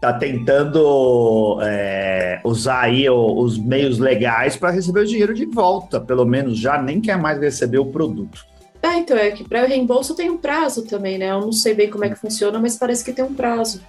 [0.05, 6.25] tá tentando é, usar aí os meios legais para receber o dinheiro de volta, pelo
[6.25, 8.45] menos já nem quer mais receber o produto.
[8.81, 11.31] Ah, então é que para reembolso tem um prazo também, né?
[11.31, 13.81] Eu não sei bem como é que funciona, mas parece que tem um prazo.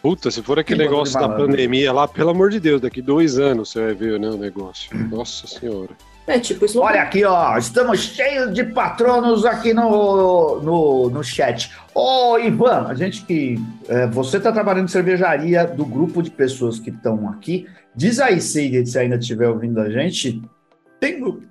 [0.00, 3.70] Puta, se for aquele negócio da pandemia lá, pelo amor de Deus, daqui dois anos
[3.70, 4.96] você vai ver né, o negócio.
[5.08, 5.90] Nossa Senhora.
[6.26, 6.80] É tipo isso.
[6.80, 11.70] Olha aqui, ó, estamos cheios de patronos aqui no, no, no chat.
[11.94, 13.56] Ô, Ivan, a gente que.
[13.88, 17.66] É, você está trabalhando em cervejaria do grupo de pessoas que estão aqui.
[17.94, 20.42] Diz aí, Sigrid, se ainda estiver ouvindo a gente.
[20.98, 21.42] Tendo.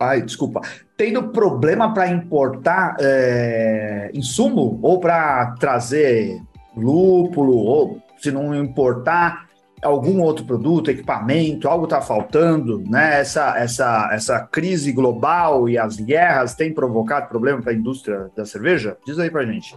[0.00, 0.62] Ai, desculpa.
[0.96, 6.40] Tendo problema para importar é, insumo ou para trazer
[6.74, 9.43] lúpulo, ou se não importar
[9.84, 13.20] algum outro produto, equipamento, algo está faltando, né?
[13.20, 18.44] Essa, essa, essa crise global e as guerras têm provocado problema para a indústria da
[18.44, 18.96] cerveja?
[19.06, 19.76] Diz aí para gente.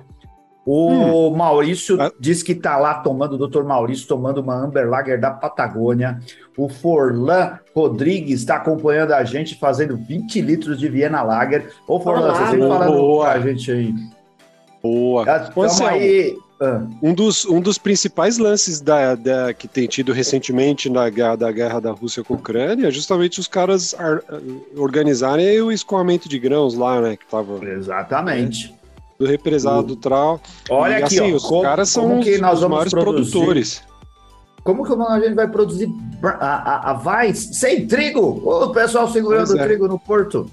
[0.66, 1.36] O hum.
[1.36, 2.12] Maurício ah.
[2.20, 6.20] diz que está lá tomando, o doutor Maurício tomando uma Amber Lager da Patagônia.
[6.58, 11.72] O Forlan Rodrigues está acompanhando a gente, fazendo 20 litros de Viena Lager.
[11.88, 13.94] Ô, Forlan, você sempre falando com a gente aí.
[14.84, 15.26] Boa.
[15.42, 16.47] Estamos aí ah.
[17.04, 21.80] Um, dos, um dos principais lances da, da, que tem tido recentemente na da guerra
[21.80, 24.24] da Rússia com a Ucrânia é justamente os caras ar,
[24.76, 27.16] organizarem o escoamento de grãos lá, né?
[27.16, 28.74] Que tava, Exatamente.
[29.20, 29.96] do represado o...
[29.96, 30.42] Trau.
[30.68, 33.32] Olha e, aqui, assim, ó, os como, caras são que nós os, os maiores produzir?
[33.32, 33.84] produtores.
[34.64, 35.90] Como que a gente vai produzir
[36.24, 38.42] a, a, a Vaz sem trigo?
[38.44, 39.64] O pessoal segurando o é.
[39.64, 40.50] trigo no porto.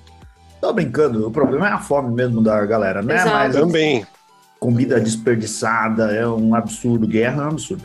[0.61, 3.15] Tô brincando, o problema é a fome mesmo da galera, né?
[3.15, 3.31] Exato.
[3.31, 4.07] Mas também
[4.65, 7.85] comida desperdiçada, é um absurdo, guerra é um absurdo.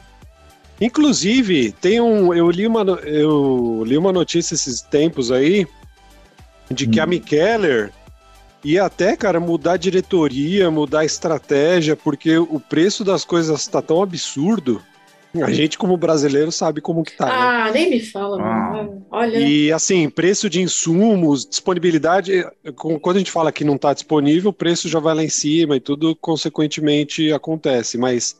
[0.80, 2.34] Inclusive, tem um.
[2.34, 5.68] Eu li uma, eu li uma notícia esses tempos aí
[6.72, 7.04] de que hum.
[7.04, 7.92] a Mikeller
[8.64, 13.82] ia até, cara, mudar a diretoria, mudar a estratégia, porque o preço das coisas está
[13.82, 14.82] tão absurdo
[15.44, 17.26] a gente, como brasileiro, sabe como que tá.
[17.26, 17.32] Né?
[17.34, 17.72] Ah, né?
[17.74, 18.88] nem me fala, ah.
[19.12, 19.38] Olha.
[19.38, 24.54] E assim, preço de insumos, disponibilidade, quando a gente fala que não está disponível, o
[24.54, 27.98] preço já vai lá em cima e tudo, consequentemente, acontece.
[27.98, 28.38] Mas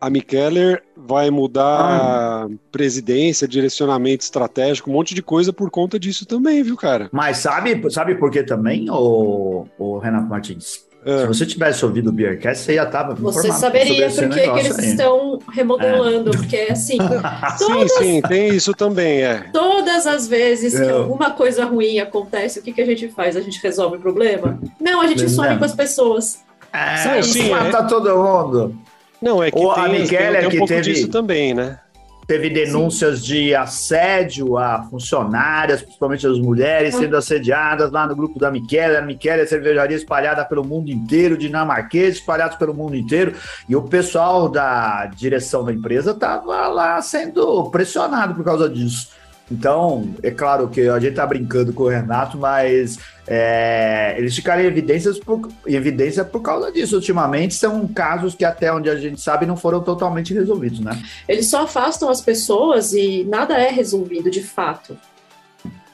[0.00, 2.48] a Mikeller vai mudar ah.
[2.70, 7.08] presidência, direcionamento estratégico, um monte de coisa por conta disso também, viu, cara?
[7.10, 10.84] Mas sabe, sabe por que também, o, o Renato Martins?
[11.04, 11.18] É.
[11.20, 14.86] Se você tivesse ouvido o Beercast, você ia estar Você saberia por que eles aí.
[14.86, 16.36] estão remodelando, é.
[16.36, 16.96] porque assim.
[17.58, 19.44] todas, sim, sim, tem isso também, é.
[19.52, 23.36] Todas as vezes que alguma coisa ruim acontece, o que, que a gente faz?
[23.36, 24.58] A gente resolve o problema?
[24.80, 26.42] Não, a gente some com as pessoas.
[26.72, 27.82] É, sim, mata é.
[27.82, 28.74] todo mundo.
[29.20, 30.82] Não, é que Ou tem, a Michele, tem, tem um pouco teve...
[30.82, 31.78] disso também, né?
[32.26, 33.24] Teve denúncias Sim.
[33.24, 38.96] de assédio a funcionárias, principalmente as mulheres, sendo assediadas lá no grupo da Michele.
[38.96, 43.34] A Michele é cervejaria espalhada pelo mundo inteiro, dinamarquês espalhados pelo mundo inteiro.
[43.68, 49.08] E o pessoal da direção da empresa estava lá sendo pressionado por causa disso.
[49.50, 54.62] Então, é claro que a gente está brincando com o Renato, mas é, eles ficaram
[54.62, 56.96] em, evidências por, em evidência por causa disso.
[56.96, 61.00] Ultimamente, são casos que, até onde a gente sabe, não foram totalmente resolvidos, né?
[61.28, 64.96] Eles só afastam as pessoas e nada é resolvido de fato.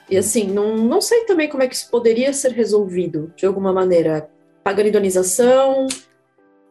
[0.08, 3.72] E assim, não, não sei também como é que isso poderia ser resolvido de alguma
[3.72, 4.28] maneira.
[4.62, 5.86] Pagando indenização,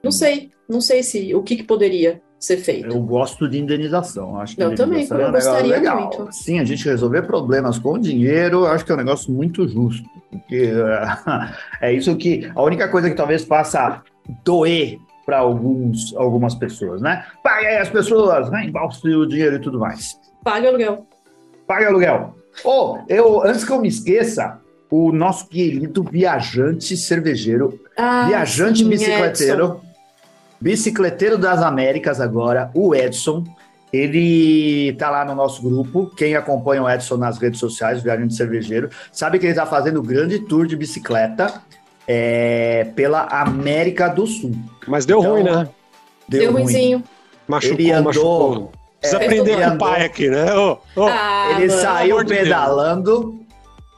[0.04, 2.22] não sei, não sei se o que, que poderia.
[2.40, 2.88] Ser feito.
[2.88, 4.40] Eu gosto de indenização.
[4.40, 6.00] Acho que eu também, eu é um gostaria legal.
[6.02, 6.30] muito.
[6.32, 10.08] Sim, a gente resolver problemas com dinheiro, acho que é um negócio muito justo.
[10.32, 10.72] Porque
[11.82, 12.50] é isso que.
[12.56, 14.02] A única coisa que talvez faça
[14.46, 17.26] doer para alguns, algumas pessoas, né?
[17.44, 18.66] Pague aí as pessoas, né?
[18.66, 20.18] Embalse o dinheiro e tudo mais.
[20.44, 21.06] Pague o aluguel.
[21.68, 22.36] Pague aluguel.
[22.64, 28.90] Ô, eu, antes que eu me esqueça, o nosso querido viajante cervejeiro, Ah, viajante sim,
[28.90, 29.82] bicicleteiro, Edson.
[30.60, 33.44] Bicicleteiro das Américas agora, o Edson.
[33.92, 36.12] Ele tá lá no nosso grupo.
[36.16, 40.04] Quem acompanha o Edson nas redes sociais, Viajante Cervejeiro, sabe que ele tá fazendo um
[40.04, 41.62] grande tour de bicicleta
[42.08, 44.52] é, pela América do Sul.
[44.88, 45.68] Mas deu Então, ruim, né?
[46.28, 46.64] Deu ruim.
[46.64, 47.04] ruimzinho.
[47.48, 48.72] Machucou, Ele andou- machucou.
[49.02, 50.54] Precisa É, aprender ele com o pai aqui, né?
[50.56, 51.82] Ô, ô, Ah, Ele mano.
[51.82, 53.40] saiu pedalando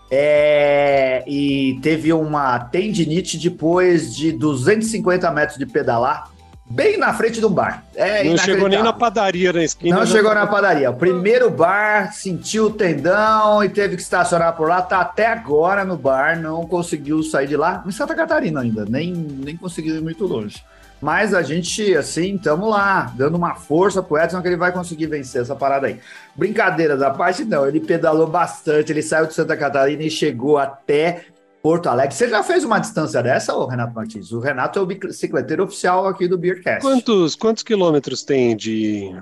[0.09, 6.29] é, e teve uma tendinite depois de 250 metros de pedalar,
[6.71, 7.83] bem na frente de um bar.
[7.95, 9.97] É não chegou nem na padaria na esquina.
[9.97, 10.89] Não já chegou tava- na padaria.
[10.89, 14.81] O primeiro bar sentiu o tendão e teve que estacionar por lá.
[14.81, 17.83] Tá até agora no bar, não conseguiu sair de lá.
[17.85, 20.63] Em Santa Catarina ainda, nem, nem conseguiu ir muito longe.
[21.01, 25.07] Mas a gente, assim, estamos lá, dando uma força pro Edson que ele vai conseguir
[25.07, 25.99] vencer essa parada aí.
[26.35, 27.67] Brincadeira da parte, não.
[27.67, 31.23] Ele pedalou bastante, ele saiu de Santa Catarina e chegou até
[31.61, 32.15] Porto Alegre.
[32.15, 34.31] Você já fez uma distância dessa, ô Renato Martins?
[34.31, 36.81] O Renato é o bicicleteiro oficial aqui do Beercast.
[36.81, 39.15] Quantos, quantos quilômetros tem de.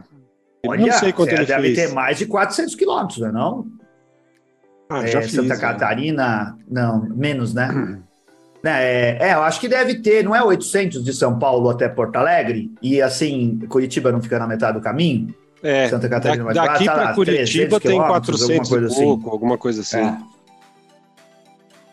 [0.66, 1.90] Olha, não sei quanto você ele deve fez.
[1.90, 3.68] ter mais de 400 quilômetros, não é não?
[4.90, 5.32] Ah, É, já fiz.
[5.34, 5.58] Santa né?
[5.60, 8.00] Catarina, não, menos, né?
[8.62, 12.18] É, é, eu acho que deve ter, não é 800 de São Paulo até Porto
[12.18, 12.70] Alegre?
[12.82, 15.34] E assim, Curitiba não fica na metade do caminho?
[15.64, 17.38] É, Santa Catarina da- daqui barato, para Curitiba
[17.70, 19.04] 300 tem quilômetros, 400 alguma coisa e assim.
[19.06, 19.98] pouco, alguma coisa assim.
[20.00, 20.18] É.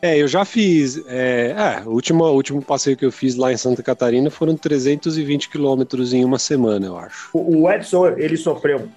[0.06, 1.02] É, eu já fiz.
[1.08, 5.48] É, é, o último, último passeio que eu fiz lá em Santa Catarina foram 320
[5.48, 7.30] quilômetros em uma semana, eu acho.
[7.32, 8.88] O o Edson, ele sofreu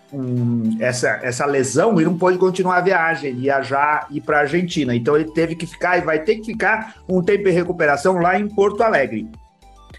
[0.80, 4.96] essa, essa lesão e não pôde continuar a viagem, viajar e ir para a Argentina.
[4.96, 8.40] Então ele teve que ficar e vai ter que ficar um tempo em recuperação lá
[8.40, 9.28] em Porto Alegre.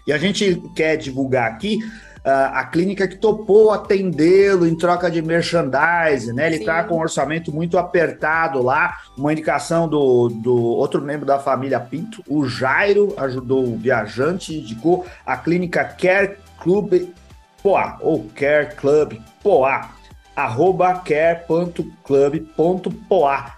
[0.07, 1.79] E a gente quer divulgar aqui
[2.23, 6.47] a clínica que topou atendê-lo em troca de merchandising, né?
[6.47, 8.97] Ele está com um orçamento muito apertado lá.
[9.17, 15.05] Uma indicação do, do outro membro da família Pinto, o Jairo, ajudou o viajante, indicou
[15.25, 17.09] a clínica Care Club
[17.63, 19.89] Poá, ou Care Club Poá,
[20.35, 21.91] arroba care.club.poá.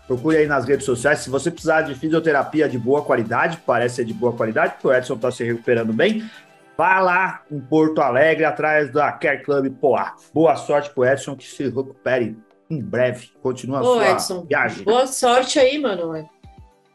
[0.08, 1.19] Procure aí nas redes sociais.
[1.19, 4.93] Se você precisar de fisioterapia de boa qualidade, parece ser de boa qualidade, porque o
[4.93, 6.30] Edson está se recuperando bem,
[6.77, 10.13] vá lá em Porto Alegre, atrás da Care Club Poá.
[10.33, 12.36] Boa sorte pro Edson, que se recupere
[12.69, 13.29] em breve.
[13.41, 14.83] Continua a Ô, sua Edson, viagem.
[14.83, 16.27] boa sorte aí, mano.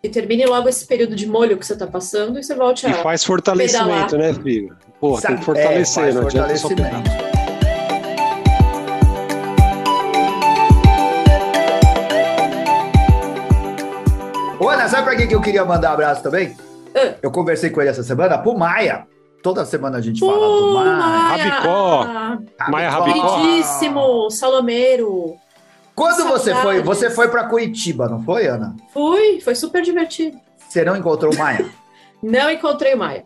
[0.03, 2.91] E termine logo esse período de molho que você tá passando e você volte E
[2.91, 2.95] a.
[2.95, 4.77] faz fortalecimento, né, filho?
[5.01, 7.03] Pô, tem que fortalecer, É, faz não adianta só pegar.
[14.69, 16.55] Ana, sabe pra quem que eu queria mandar abraço também?
[16.95, 17.15] Ah.
[17.23, 19.07] Eu conversei com ele essa semana, pro Maia.
[19.43, 21.51] Toda semana a gente fala do Maia.
[21.51, 22.07] Rabicó.
[22.71, 23.41] Maia Rabicó.
[23.41, 25.37] Queridíssimo, Salomeiro.
[25.95, 26.77] Quando você foi?
[26.77, 26.85] Saudades.
[26.85, 28.75] Você foi pra Curitiba, não foi, Ana?
[28.93, 30.39] Fui, foi super divertido.
[30.69, 31.67] Você não encontrou o Maia?
[32.21, 33.25] Não encontrei o Maia,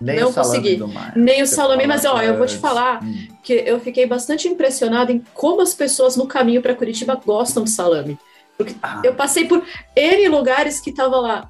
[0.00, 0.74] Nem Não consegui.
[0.74, 1.12] do Maia.
[1.14, 3.28] nem o fala mas ó, eu vou te falar Hum.
[3.40, 7.70] que eu fiquei bastante impressionada em como as pessoas no caminho para Curitiba gostam de
[7.70, 8.18] salame.
[8.58, 9.00] Porque Ah.
[9.04, 9.62] eu passei por
[9.94, 11.48] N lugares que tava lá,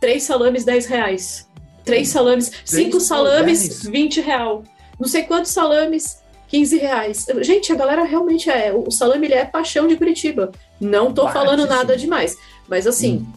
[0.00, 1.46] três salames, 10 reais.
[1.84, 3.82] Três salames, cinco por salames, 10?
[3.84, 4.62] 20 real.
[5.00, 7.26] Não sei quantos salames, 15 reais.
[7.40, 8.72] Gente, a galera realmente é.
[8.72, 10.52] O salame ele é paixão de Curitiba.
[10.80, 12.36] Não tô falando nada demais.
[12.68, 13.32] Mas assim, Hum.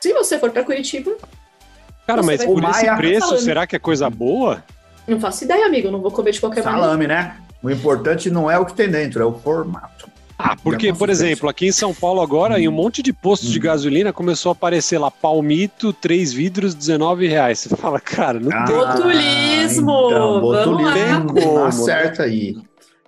[0.00, 1.16] se você for para Curitiba,
[2.06, 3.44] Cara, mas por esse Maia preço, salame.
[3.44, 4.62] será que é coisa boa?
[5.06, 5.90] não faço ideia, amigo.
[5.90, 6.84] Não vou comer de qualquer maneira.
[6.86, 7.36] Salame, né?
[7.62, 10.08] O importante não é o que tem dentro, é o formato.
[10.42, 13.58] Ah, porque, por exemplo, aqui em São Paulo agora, em um monte de postos de
[13.58, 13.62] Hum.
[13.62, 17.58] gasolina, começou a aparecer lá palmito, três vidros, 19 reais.
[17.60, 18.76] Você fala, cara, não Ah, tem.
[18.76, 20.06] Botulismo!
[20.06, 20.64] então, Vamos lá.
[20.64, 22.56] botulismo, Como, acerta aí.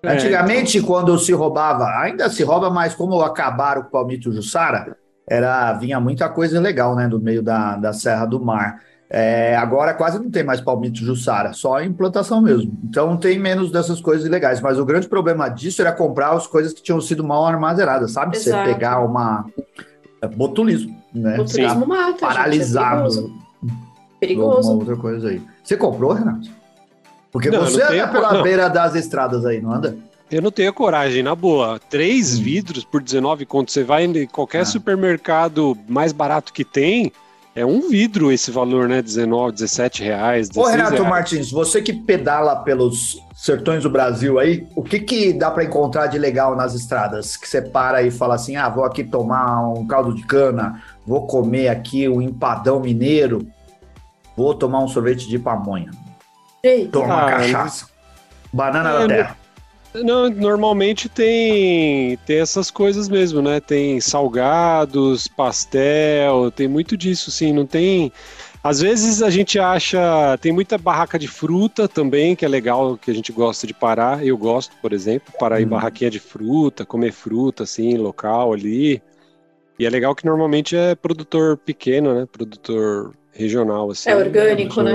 [0.03, 4.97] É, Antigamente, quando se roubava, ainda se rouba, mas como acabaram com o Palmito Jussara,
[5.29, 8.81] era, vinha muita coisa legal, né, do meio da, da Serra do Mar.
[9.15, 12.73] É, agora quase não tem mais Palmito Jussara, só em plantação mesmo.
[12.83, 14.59] Então tem menos dessas coisas ilegais.
[14.63, 18.39] Mas o grande problema disso era comprar as coisas que tinham sido mal armazenadas, sabe?
[18.39, 18.65] Você Exato.
[18.73, 19.45] pegar uma.
[20.23, 21.37] é, botulismo, né?
[21.37, 23.03] Botulismo mata, gente, é paralisado.
[23.03, 23.33] perigoso.
[24.19, 24.73] Perigoso.
[24.79, 25.43] outra coisa aí.
[25.63, 26.49] Você comprou, Renato?
[27.31, 28.43] Porque Não, você anda tenho- pela não.
[28.43, 29.95] beira das estradas aí, não anda?
[30.31, 31.79] Eu não tenho coragem, na boa.
[31.91, 32.43] Três Hum.
[32.43, 33.71] vidros por 19 conto.
[33.71, 34.65] Você vai em qualquer Ah.
[34.65, 37.13] supermercado mais barato que tem,
[37.55, 39.03] é um vidro esse valor, né?
[39.03, 40.49] 19, 17 reais.
[40.57, 41.09] Ô, Renato reais.
[41.09, 46.07] Martins, você que pedala pelos sertões do Brasil aí, o que, que dá para encontrar
[46.07, 47.37] de legal nas estradas?
[47.37, 51.27] Que você para e fala assim: ah, vou aqui tomar um caldo de cana, vou
[51.27, 53.47] comer aqui um empadão mineiro,
[54.37, 55.91] vou tomar um sorvete de pamonha,
[56.91, 57.87] tomar ah, cachaça,
[58.51, 59.42] banana é, da terra.
[59.95, 63.61] Não, normalmente tem, tem essas coisas mesmo, né?
[63.61, 67.53] Tem salgados, pastel, tem muito disso, sim.
[67.53, 68.11] Não tem.
[68.65, 70.39] Às vezes a gente acha.
[70.41, 74.25] Tem muita barraca de fruta também, que é legal, que a gente gosta de parar.
[74.25, 75.63] Eu gosto, por exemplo, parar hum.
[75.63, 79.03] em barraquinha de fruta, comer fruta, assim, local ali.
[79.79, 82.27] E é legal que normalmente é produtor pequeno, né?
[82.31, 84.09] Produtor regional, assim.
[84.09, 84.95] É orgânico, né?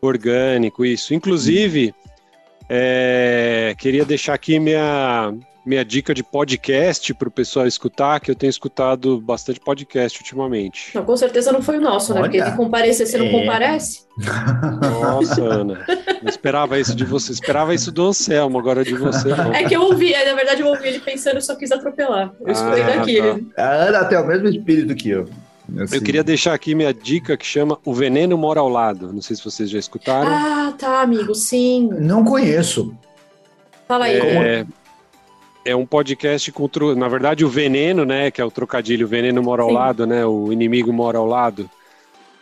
[0.00, 1.12] Orgânico, isso.
[1.12, 1.94] Inclusive.
[2.68, 5.34] É, queria deixar aqui minha,
[5.64, 10.90] minha dica de podcast para o pessoal escutar, que eu tenho escutado bastante podcast ultimamente.
[10.94, 12.20] Não, com certeza não foi o nosso, né?
[12.20, 13.30] Porque se comparecer, você não é.
[13.30, 14.06] comparece.
[15.00, 15.84] Nossa, Ana.
[16.22, 17.32] Não esperava isso de você.
[17.32, 19.28] Esperava isso do Anselmo, agora de você.
[19.28, 19.52] Não.
[19.52, 22.32] É que eu ouvi, é, na verdade, eu ouvi ele pensando e só quis atropelar.
[22.40, 23.20] Eu escutei ah, daqui.
[23.54, 23.64] Tá.
[23.64, 25.28] A Ana tem o mesmo espírito que eu.
[25.80, 25.96] Assim.
[25.96, 29.12] Eu queria deixar aqui minha dica que chama O Veneno Mora ao Lado.
[29.12, 30.30] Não sei se vocês já escutaram.
[30.30, 31.88] Ah, tá, amigo, sim.
[31.98, 32.94] Não conheço.
[33.86, 34.16] Fala aí.
[34.16, 34.66] É,
[35.64, 36.68] é um podcast com.
[36.96, 38.30] Na verdade, o veneno, né?
[38.30, 39.74] Que é o trocadilho, o veneno mora ao sim.
[39.74, 40.24] lado, né?
[40.26, 41.70] O inimigo mora ao lado.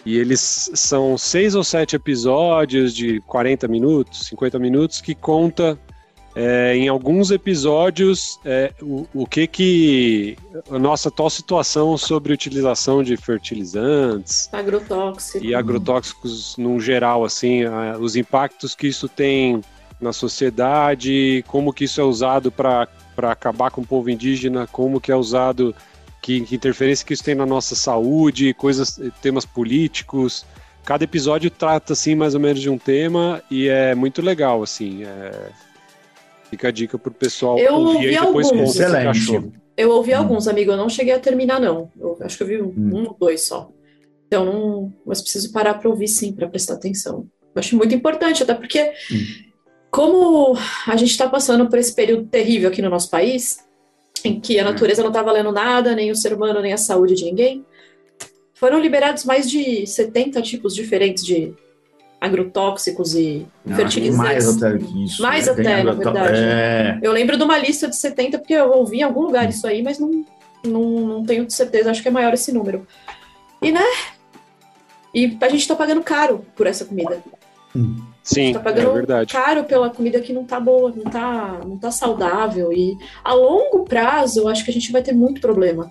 [0.04, 5.78] E eles são seis ou sete episódios de 40 minutos, 50 minutos, que conta
[6.34, 10.38] é, em alguns episódios é, o, o, que que
[10.70, 17.98] a nossa atual situação sobre utilização de fertilizantes agrotóxicos e agrotóxicos no geral assim a,
[17.98, 19.60] os impactos que isso tem
[20.00, 25.10] na sociedade como que isso é usado para acabar com o povo indígena como que
[25.10, 25.74] é usado
[26.20, 30.44] que, que interferência que isso tem na nossa saúde coisas temas políticos.
[30.84, 35.02] Cada episódio trata assim mais ou menos de um tema e é muito legal assim
[35.04, 35.50] é,
[36.50, 38.70] Fica a dica pro pessoal eu ouvir e depois alguns.
[38.70, 39.52] Excelente.
[39.76, 40.18] Eu ouvi hum.
[40.18, 40.72] alguns, amigo.
[40.72, 41.90] Eu não cheguei a terminar, não.
[41.98, 42.90] Eu acho que eu vi um, hum.
[42.92, 43.70] um ou dois só.
[44.26, 47.26] Então, não, mas preciso parar para ouvir sim, para prestar atenção.
[47.54, 49.26] Eu acho muito importante, até porque, hum.
[49.92, 50.56] como
[50.88, 53.58] a gente está passando por esse período terrível aqui no nosso país,
[54.24, 54.66] em que a hum.
[54.66, 57.64] natureza não está valendo nada, nem o ser humano, nem a saúde de ninguém,
[58.54, 61.54] foram liberados mais de 70 tipos diferentes de
[62.20, 64.18] agrotóxicos e ah, fertilizantes.
[64.18, 65.22] Mais até isso.
[65.22, 65.52] Mais né?
[65.52, 66.38] até, na verdade.
[66.38, 66.98] É...
[67.02, 69.82] Eu lembro de uma lista de 70, porque eu ouvi em algum lugar isso aí,
[69.82, 70.24] mas não,
[70.64, 72.86] não, não tenho certeza, acho que é maior esse número.
[73.62, 73.84] E, né?
[75.14, 77.22] E a gente tá pagando caro por essa comida.
[77.74, 77.96] Hum.
[78.22, 79.32] Sim, tá pagando é verdade.
[79.32, 82.72] caro pela comida que não tá boa, não tá, não tá saudável.
[82.72, 85.90] E a longo prazo, eu acho que a gente vai ter muito problema.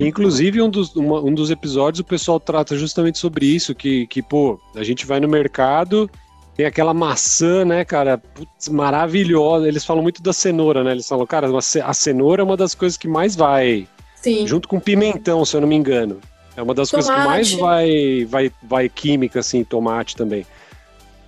[0.00, 4.22] Inclusive, um dos, uma, um dos episódios o pessoal trata justamente sobre isso, que, que,
[4.22, 6.10] pô, a gente vai no mercado,
[6.56, 9.68] tem aquela maçã, né, cara, putz, maravilhosa.
[9.68, 10.92] Eles falam muito da cenoura, né?
[10.92, 11.48] Eles falam, cara,
[11.84, 13.86] a cenoura é uma das coisas que mais vai.
[14.16, 14.46] Sim.
[14.46, 16.18] Junto com pimentão, se eu não me engano.
[16.56, 17.06] É uma das tomate.
[17.06, 20.46] coisas que mais vai, vai, vai química, assim, tomate também.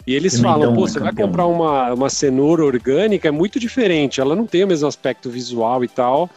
[0.06, 4.18] E eles pimentão, falam, pô, você vai comprar uma, uma cenoura orgânica, é muito diferente.
[4.18, 6.30] Ela não tem o mesmo aspecto visual e tal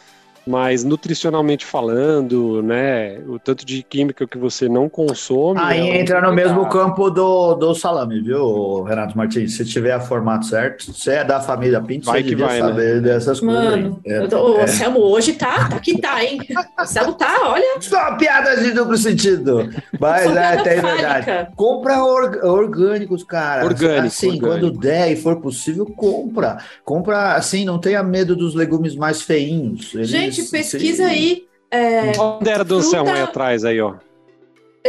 [0.46, 5.60] mas nutricionalmente falando, né, o tanto de química que você não consome.
[5.62, 9.56] Aí entra no mesmo campo do, do salame, viu, Renato Martins?
[9.56, 12.68] Se tiver formato certo, você é da família Pinto, vai você devia vai, né?
[12.68, 13.02] saber né?
[13.02, 14.32] dessas Mano, coisas.
[14.32, 14.68] É, o é.
[14.68, 16.39] Selmo hoje tá, tá que tá, hein?
[16.80, 17.82] O Selmo tá, olha.
[17.82, 19.70] Só piadas de duplo sentido.
[20.00, 21.48] Mas é, tem verdade.
[21.56, 23.66] Compra or, orgânicos, cara.
[23.66, 24.08] Orgânico.
[24.08, 24.48] Assim, orgânico.
[24.48, 26.58] quando der e for possível, compra.
[26.84, 29.93] Compra, assim, não tenha medo dos legumes mais feinhos.
[29.93, 31.48] Eles Gente, gente, pesquisa aí.
[31.72, 33.12] É, Onde era do fruta...
[33.12, 33.96] aí atrás, aí, ó.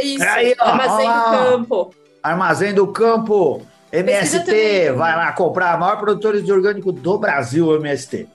[0.01, 1.95] Isso, aí, ó, Armazém ó, do Campo.
[2.23, 8.29] Armazém do Campo, MST, vai lá comprar, maior produtor de orgânico do Brasil, MST.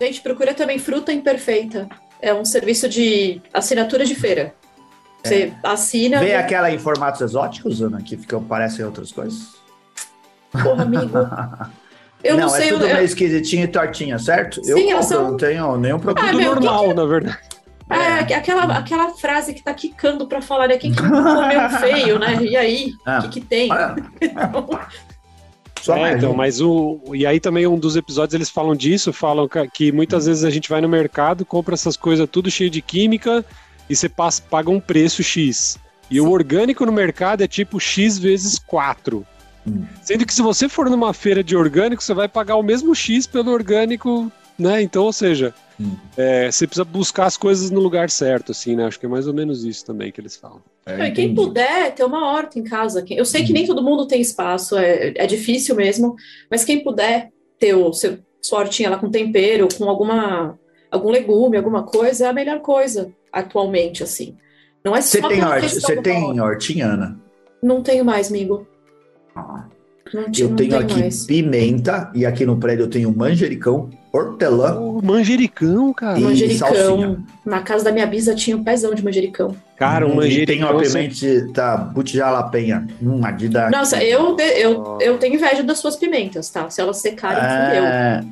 [0.00, 1.88] Gente, procura também Fruta Imperfeita.
[2.20, 4.54] É um serviço de assinatura de feira.
[5.22, 5.68] Você é.
[5.68, 6.20] assina.
[6.20, 9.56] Vê aquela em formatos exóticos, Ana, que ficam, parecem outras coisas?
[10.52, 11.12] Porra, amigo.
[12.22, 12.68] Eu não, não sei.
[12.68, 12.94] É tudo eu...
[12.94, 14.64] meio esquisitinho e tortinha, certo?
[14.64, 15.30] Sim, eu são...
[15.30, 16.28] não tenho nenhum problema.
[16.28, 16.94] Ah, tudo normal, que...
[16.94, 17.38] na verdade.
[17.90, 20.76] É, é, aquela, aquela frase que tá quicando pra falar, né?
[20.76, 22.38] Quem que comeu feio, né?
[22.42, 22.92] E aí?
[23.06, 23.20] O é.
[23.22, 23.70] que, que tem?
[25.80, 27.00] Só é, então, mas o.
[27.14, 30.68] E aí também um dos episódios eles falam disso, falam que muitas vezes a gente
[30.68, 33.44] vai no mercado, compra essas coisas tudo cheio de química
[33.88, 35.78] e você passa, paga um preço X.
[36.10, 36.20] E Sim.
[36.20, 39.26] o orgânico no mercado é tipo X vezes 4.
[40.02, 43.26] Sendo que se você for numa feira de orgânico, você vai pagar o mesmo X
[43.26, 44.82] pelo orgânico, né?
[44.82, 45.96] Então, ou seja, Hum.
[46.16, 48.84] É, você precisa buscar as coisas no lugar certo, assim, né?
[48.84, 50.60] Acho que é mais ou menos isso também que eles falam.
[50.84, 53.04] É, quem puder ter uma horta em casa.
[53.08, 56.16] Eu sei que nem todo mundo tem espaço, é, é difícil mesmo,
[56.50, 60.58] mas quem puder ter o seu, sua hortinha lá com tempero, com alguma
[60.90, 64.36] algum legume, alguma coisa, é a melhor coisa atualmente, assim.
[64.82, 67.20] Não é só Você tem, hort você tem hortinha, Ana?
[67.62, 68.66] Não tenho mais, amigo.
[70.38, 71.26] Eu tenho aqui mais.
[71.26, 74.74] pimenta e aqui no prédio eu tenho manjericão, hortelã.
[74.78, 76.18] Oh, manjericão, cara.
[76.18, 76.68] manjericão.
[76.74, 77.18] Salsinha.
[77.44, 79.54] Na casa da minha bisa tinha um pezão de manjericão.
[79.76, 80.42] Cara, um manjericão.
[80.42, 82.86] E tem uma pimenta, tá, butijalapena.
[83.02, 83.70] Hum, Adidas.
[83.70, 86.70] Nossa, eu, eu, eu tenho inveja das suas pimentas, tá?
[86.70, 88.22] Se elas secarem, é...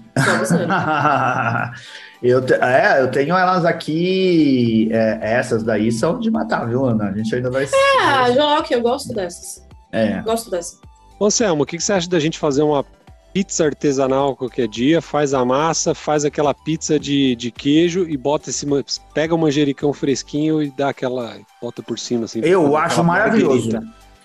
[0.47, 0.67] fudeu.
[2.23, 4.89] Eu, te, é, eu tenho elas aqui.
[4.91, 7.11] É, essas daí são de matar, viu, Ana?
[7.11, 7.65] A gente ainda vai.
[7.65, 9.63] É, Joque, eu gosto dessas.
[9.93, 10.23] É.
[10.23, 10.81] Gosto dessas.
[11.19, 12.85] Ô, Selma, o que, que você acha da gente fazer uma
[13.33, 15.01] pizza artesanal qualquer dia?
[15.01, 18.67] Faz a massa, faz aquela pizza de, de queijo e bota esse.
[19.15, 21.37] Pega o manjericão fresquinho e dá aquela.
[21.61, 22.41] bota por cima, assim.
[22.43, 23.71] Eu acho maravilhoso.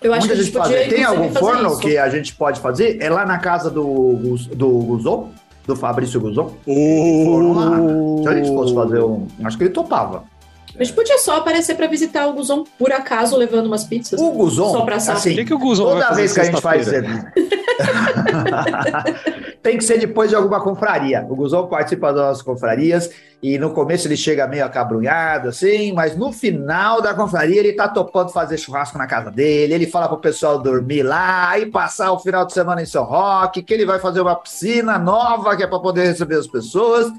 [0.01, 0.89] Eu acho Muita que a gente, fazer.
[0.89, 1.79] Tem algum forno isso.
[1.79, 3.01] que a gente pode fazer?
[3.01, 4.17] É lá na casa do,
[4.55, 5.31] do Guzon?
[5.65, 6.53] do Fabrício Guzon.
[6.65, 8.21] Oh.
[8.23, 9.27] Se a gente fosse fazer um.
[9.43, 10.23] Acho que ele topava.
[10.79, 14.19] A gente podia só aparecer para visitar o Guzon, por acaso, levando umas pizzas.
[14.19, 16.87] O Guzon, só pra assim, que que o Guzon toda vez que a gente faz...
[19.61, 21.23] Tem que ser depois de alguma confraria.
[21.29, 23.11] O Guzon participa das nossas confrarias
[23.43, 27.87] e no começo ele chega meio acabrunhado, assim, mas no final da confraria ele tá
[27.87, 32.19] topando fazer churrasco na casa dele, ele fala pro pessoal dormir lá e passar o
[32.19, 35.67] final de semana em São Roque, que ele vai fazer uma piscina nova que é
[35.67, 37.11] para poder receber as pessoas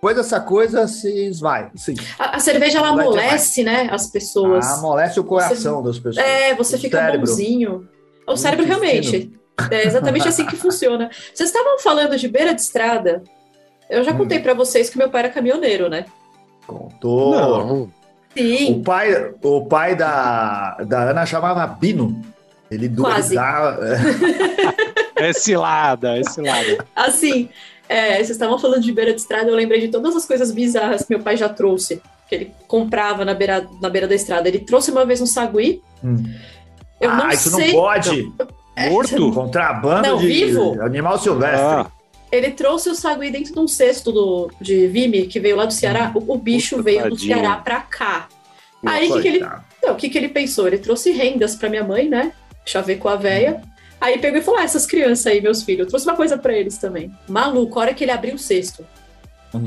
[0.00, 1.70] depois essa coisa se esvai.
[1.76, 1.94] Sim.
[2.18, 4.66] A, a cerveja ela amolece, né, as pessoas.
[4.66, 6.26] Ah, amolece o coração você, das pessoas.
[6.26, 7.26] É, você o fica cérebro.
[7.26, 7.88] bonzinho.
[8.26, 9.30] O cérebro realmente.
[9.70, 11.10] É exatamente assim que funciona.
[11.34, 13.22] Vocês estavam falando de beira de estrada.
[13.90, 14.16] Eu já hum.
[14.16, 16.06] contei para vocês que meu pai era caminhoneiro, né?
[16.66, 17.34] Contou.
[17.34, 17.92] Não.
[18.34, 18.80] Sim.
[18.80, 22.24] O pai, o pai da, da Ana chamava Bino.
[22.70, 23.80] Ele duvidava.
[25.16, 26.86] é cilada, é cilada.
[26.96, 27.50] Assim,
[27.90, 31.02] é, vocês estavam falando de beira de estrada, eu lembrei de todas as coisas bizarras
[31.02, 34.46] que meu pai já trouxe, que ele comprava na beira, na beira da estrada.
[34.46, 35.82] Ele trouxe uma vez um sagui.
[36.04, 36.22] Hum.
[37.00, 37.72] Eu ah, não isso sei.
[37.72, 38.32] não pode!
[38.76, 39.32] É, Morto?
[39.32, 40.80] Contrabando não, de vivo?
[40.80, 41.58] animal silvestre.
[41.60, 41.86] Ah.
[42.30, 45.72] Ele trouxe o sagui dentro de um cesto do, de vime que veio lá do
[45.72, 46.12] Ceará.
[46.14, 47.16] O, o bicho Puta veio tadinho.
[47.16, 48.28] do Ceará pra cá.
[48.86, 49.46] Aí o que, que, ele,
[49.82, 50.68] não, que, que ele pensou?
[50.68, 52.32] Ele trouxe rendas pra minha mãe, né?
[52.64, 53.60] Chavecou a véia.
[54.00, 56.52] Aí pegou e falou: ah, essas crianças aí, meus filhos, eu trouxe uma coisa para
[56.52, 57.12] eles também.
[57.28, 58.86] Maluco, a hora que ele abriu o cesto.
[59.54, 59.66] Hum.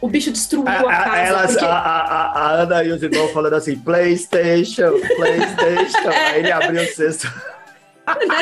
[0.00, 1.18] O bicho destruiu a, a casa.
[1.18, 1.64] Elas, porque...
[1.64, 6.10] a, a, a, Ana e os irmãos falando assim: PlayStation, PlayStation.
[6.12, 6.26] é.
[6.30, 7.32] Aí ele abriu o cesto.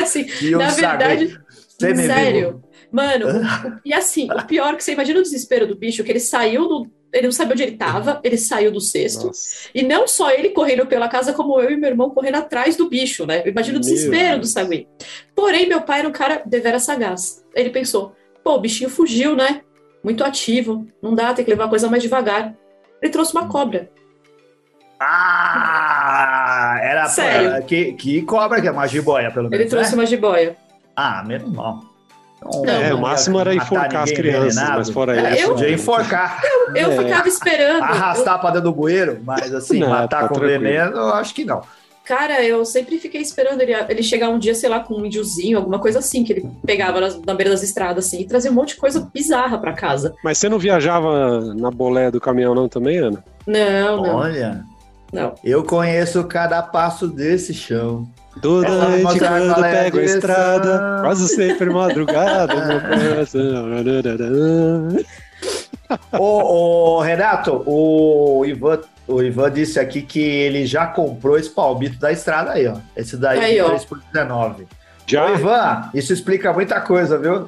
[0.01, 0.27] assim,
[0.57, 1.39] na verdade,
[1.79, 2.63] sério.
[2.91, 3.25] Mano,
[3.83, 6.67] e assim, o pior é que você imagina o desespero do bicho, que ele saiu
[6.67, 9.27] do, ele não sabia onde ele estava, ele saiu do cesto.
[9.27, 9.69] Nossa.
[9.73, 12.89] E não só ele correndo pela casa, como eu e meu irmão correndo atrás do
[12.89, 13.47] bicho, né?
[13.47, 14.87] Imagina o desespero do Sagui.
[15.35, 17.45] Porém, meu pai era um cara devera sagaz.
[17.53, 19.61] Ele pensou: pô, o bichinho fugiu, né?
[20.03, 22.55] Muito ativo, não dá, tem que levar a coisa mais devagar.
[23.01, 23.91] Ele trouxe uma cobra.
[24.99, 27.49] Ah, era Sério?
[27.49, 29.61] Pra, que, que cobra que é uma jiboia, pelo menos.
[29.61, 29.97] Ele trouxe né?
[29.97, 30.57] uma jiboia.
[30.95, 31.92] Ah, menos mal.
[32.45, 35.43] Não, é, o máximo era enforcar as crianças, mas fora é, isso.
[35.43, 36.41] Eu podia enforcar.
[36.69, 37.03] Eu, eu é.
[37.03, 37.83] ficava esperando.
[37.83, 38.39] Arrastar eu...
[38.39, 40.63] para dentro do bueiro, mas assim, não, matar tá com tranquilo.
[40.63, 41.61] veneno, eu acho que não.
[42.03, 45.57] Cara, eu sempre fiquei esperando ele, ele chegar um dia, sei lá, com um índiozinho,
[45.57, 48.53] alguma coisa assim, que ele pegava na, na beira das estradas, assim, e trazia um
[48.53, 50.13] monte de coisa bizarra para casa.
[50.21, 53.23] Mas você não viajava na bolé do caminhão, não, também, Ana?
[53.47, 54.15] Não, não.
[54.17, 54.65] Olha.
[55.13, 55.35] Não.
[55.43, 58.05] Eu conheço cada passo desse chão.
[58.41, 63.69] Toda noite quando pego a estrada, quase sempre madrugada, meu coração.
[66.19, 71.99] ô, ô, Renato, o Ivan, o Ivan disse aqui que ele já comprou esse palmito
[71.99, 72.77] da estrada aí, ó.
[72.95, 74.67] Esse daí aí, é 3 por 19.
[75.05, 75.25] Já?
[75.25, 77.47] Ô, Ivan, isso explica muita coisa, viu?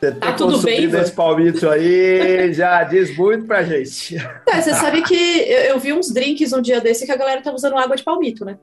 [0.00, 4.16] Você tá tudo bem, esse palmito aí já diz muito pra gente.
[4.48, 7.40] É, você sabe que eu, eu vi uns drinks um dia desse que a galera
[7.40, 8.58] tá usando água de palmito, né?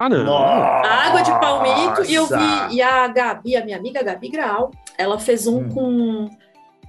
[0.00, 0.24] Ah, não.
[0.24, 0.88] Nossa.
[0.88, 2.10] Água de palmito.
[2.10, 2.76] E eu vi.
[2.76, 5.68] E a Gabi, a minha amiga Gabi Graal, ela fez um hum.
[5.68, 6.30] com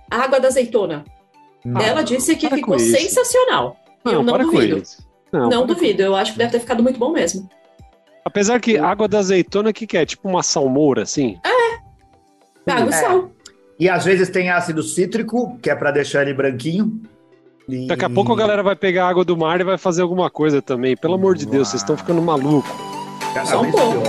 [0.09, 1.03] água da azeitona.
[1.63, 3.75] Não, ela disse que ficou sensacional.
[4.05, 4.81] Não, eu não duvido.
[5.29, 6.01] Não, não duvido.
[6.01, 7.49] Eu acho que deve ter ficado muito bom mesmo.
[8.23, 10.05] Apesar que água da azeitona, o que, que é?
[10.05, 11.37] Tipo uma salmoura, assim?
[11.45, 12.71] É.
[12.71, 12.97] Água e é.
[12.97, 13.31] sal.
[13.77, 17.01] E às vezes tem ácido cítrico, que é para deixar ele branquinho.
[17.67, 17.87] E...
[17.87, 20.61] Daqui a pouco a galera vai pegar água do mar e vai fazer alguma coisa
[20.61, 20.95] também.
[20.95, 23.00] Pelo amor de Deus, vocês estão ficando malucos.
[23.33, 24.03] Cada Só um pouco.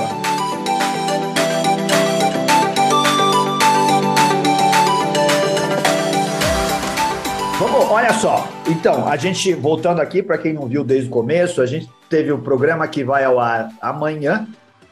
[7.59, 8.49] Vamos, olha só.
[8.69, 12.33] Então, a gente, voltando aqui, para quem não viu desde o começo, a gente teve
[12.33, 14.49] o um programa que vai ao ar amanhã,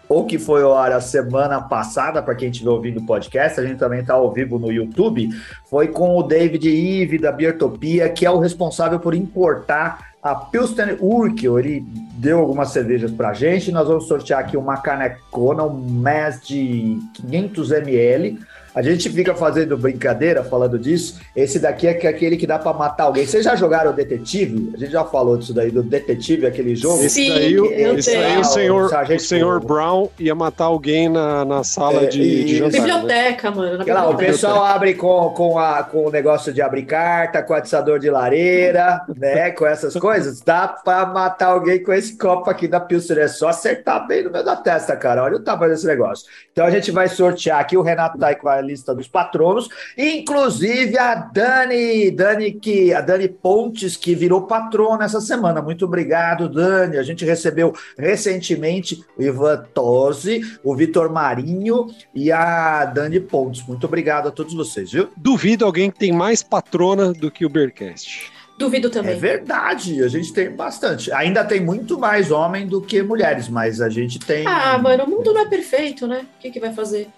[0.09, 3.64] ou que foi ao ar a semana passada, para quem estiver ouvindo o podcast, a
[3.64, 5.28] gente também está ao vivo no YouTube,
[5.68, 10.99] foi com o David Ive, da Biertopia, que é o responsável por importar a Pilsen
[11.01, 11.81] Urquell, ele
[12.14, 13.73] deu algumas cervejas para gente.
[13.73, 18.39] Nós vamos sortear aqui uma canecona, um MES de 500 ml.
[18.75, 21.21] A gente fica fazendo brincadeira falando disso.
[21.35, 23.27] Esse daqui é aquele que dá para matar alguém.
[23.27, 24.71] Vocês já jogaram o Detetive?
[24.75, 26.99] A gente já falou disso daí, do Detetive, aquele jogo?
[26.99, 27.55] Sim, esse daí,
[27.99, 32.07] esse daí o senhor, o, o senhor Brown ia matar alguém na, na sala é,
[32.07, 32.73] de, e, de jantar.
[32.73, 32.79] Né?
[32.79, 33.57] Biblioteca, né?
[33.57, 33.79] mano.
[33.79, 33.95] biblioteca.
[33.95, 37.57] Lá, o pessoal abre com, com, a, com o negócio de abrir carta, com o
[37.57, 39.51] atiçador de lareira, né?
[39.51, 40.41] Com essas coisas.
[40.41, 43.18] Dá para matar alguém com esse copo aqui da Pilsen.
[43.18, 45.25] É só acertar bem no meio da testa, cara.
[45.25, 46.27] Olha o tamanho desse negócio.
[46.53, 47.77] Então a gente vai sortear aqui.
[47.77, 52.95] O Renato tá aí que vai a lista dos patronos, inclusive a Dani, Dani que
[52.95, 55.61] a Dani Pontes que virou patrona essa semana.
[55.61, 56.97] Muito obrigado, Dani.
[56.97, 63.67] A gente recebeu recentemente o Ivan Tosi, o Vitor Marinho e a Dani Pontes.
[63.67, 65.09] Muito obrigado a todos vocês, viu?
[65.17, 68.31] Duvido alguém que tem mais patrona do que o Bearcast.
[68.61, 69.15] Duvido também.
[69.15, 71.11] É verdade, a gente tem bastante.
[71.13, 74.47] Ainda tem muito mais homem do que mulheres, mas a gente tem.
[74.47, 76.27] Ah, mano, o mundo não é perfeito, né?
[76.37, 77.09] O que, que vai fazer?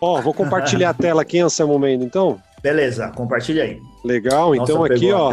[0.00, 2.40] Ó, oh, vou compartilhar a tela aqui, Anselmo Mendes, então.
[2.62, 3.80] Beleza, compartilha aí.
[4.04, 5.30] Legal, Nossa, então aqui, ó.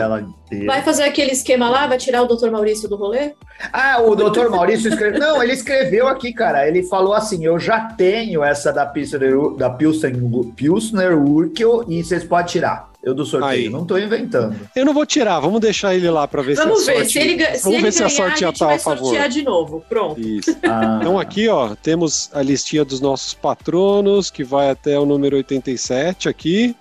[0.66, 2.50] Vai fazer aquele esquema lá, vai tirar o Dr.
[2.50, 3.34] Maurício do rolê?
[3.72, 4.50] Ah, o Dr.
[4.50, 5.20] Maurício escreveu.
[5.20, 6.68] Não, ele escreveu aqui, cara.
[6.68, 10.14] Ele falou assim: eu já tenho essa da Pilsner, da Pilsner,
[10.56, 12.90] Pilsner Urkel e vocês podem tirar.
[13.04, 13.52] Eu do sorteio.
[13.52, 13.70] Aí.
[13.70, 14.56] Não estou inventando.
[14.76, 17.00] Eu não vou tirar, vamos deixar ele lá para ver vamos se a ver.
[17.00, 17.14] sorte.
[17.14, 19.06] Se ele, vamos se ver ele se a sorte já tá a favor.
[19.06, 19.84] sortear de novo.
[19.88, 20.20] Pronto.
[20.20, 20.58] Isso.
[20.64, 20.98] Ah.
[21.00, 26.28] Então aqui, ó, temos a listinha dos nossos patronos, que vai até o número 87
[26.28, 26.76] aqui.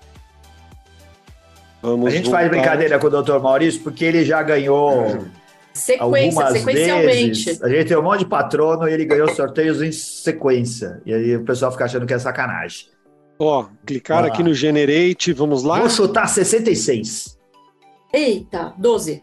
[1.82, 2.38] Vamos a gente voltar.
[2.38, 3.38] faz brincadeira com o Dr.
[3.38, 5.24] Maurício porque ele já ganhou.
[5.72, 7.44] Sequência, sequencialmente.
[7.44, 7.62] Vezes.
[7.62, 11.00] A gente tem um monte de patrono e ele ganhou sorteios em sequência.
[11.04, 12.95] E aí o pessoal fica achando que é sacanagem.
[13.38, 14.28] Ó, clicar ah.
[14.28, 15.78] aqui no Generate, vamos lá.
[15.78, 17.36] Vou chutar 66.
[18.12, 19.22] Eita, 12.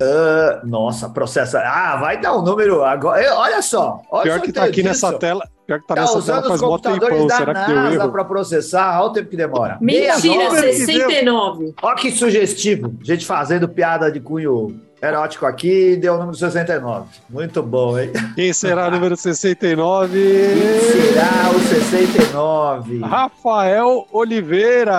[0.00, 1.60] Uh, nossa, processa.
[1.60, 3.34] Ah, vai dar um número agora.
[3.34, 4.00] Olha só.
[4.10, 4.88] Olha Pior que tá aqui disso.
[4.88, 5.44] nessa tela.
[5.66, 9.00] Pior que tá, tá nessa usando tela faz os computadores da Será NASA para processar.
[9.00, 9.76] Olha o tempo que demora.
[9.80, 11.74] Mentira, 69.
[11.82, 12.94] Olha que sugestivo.
[13.02, 17.08] Gente fazendo piada de cunho erótico aqui deu o número 69.
[17.28, 18.12] Muito bom, hein?
[18.34, 20.18] Quem será o número 69?
[20.18, 23.00] Quem será o 69?
[23.00, 24.92] Rafael Oliveira.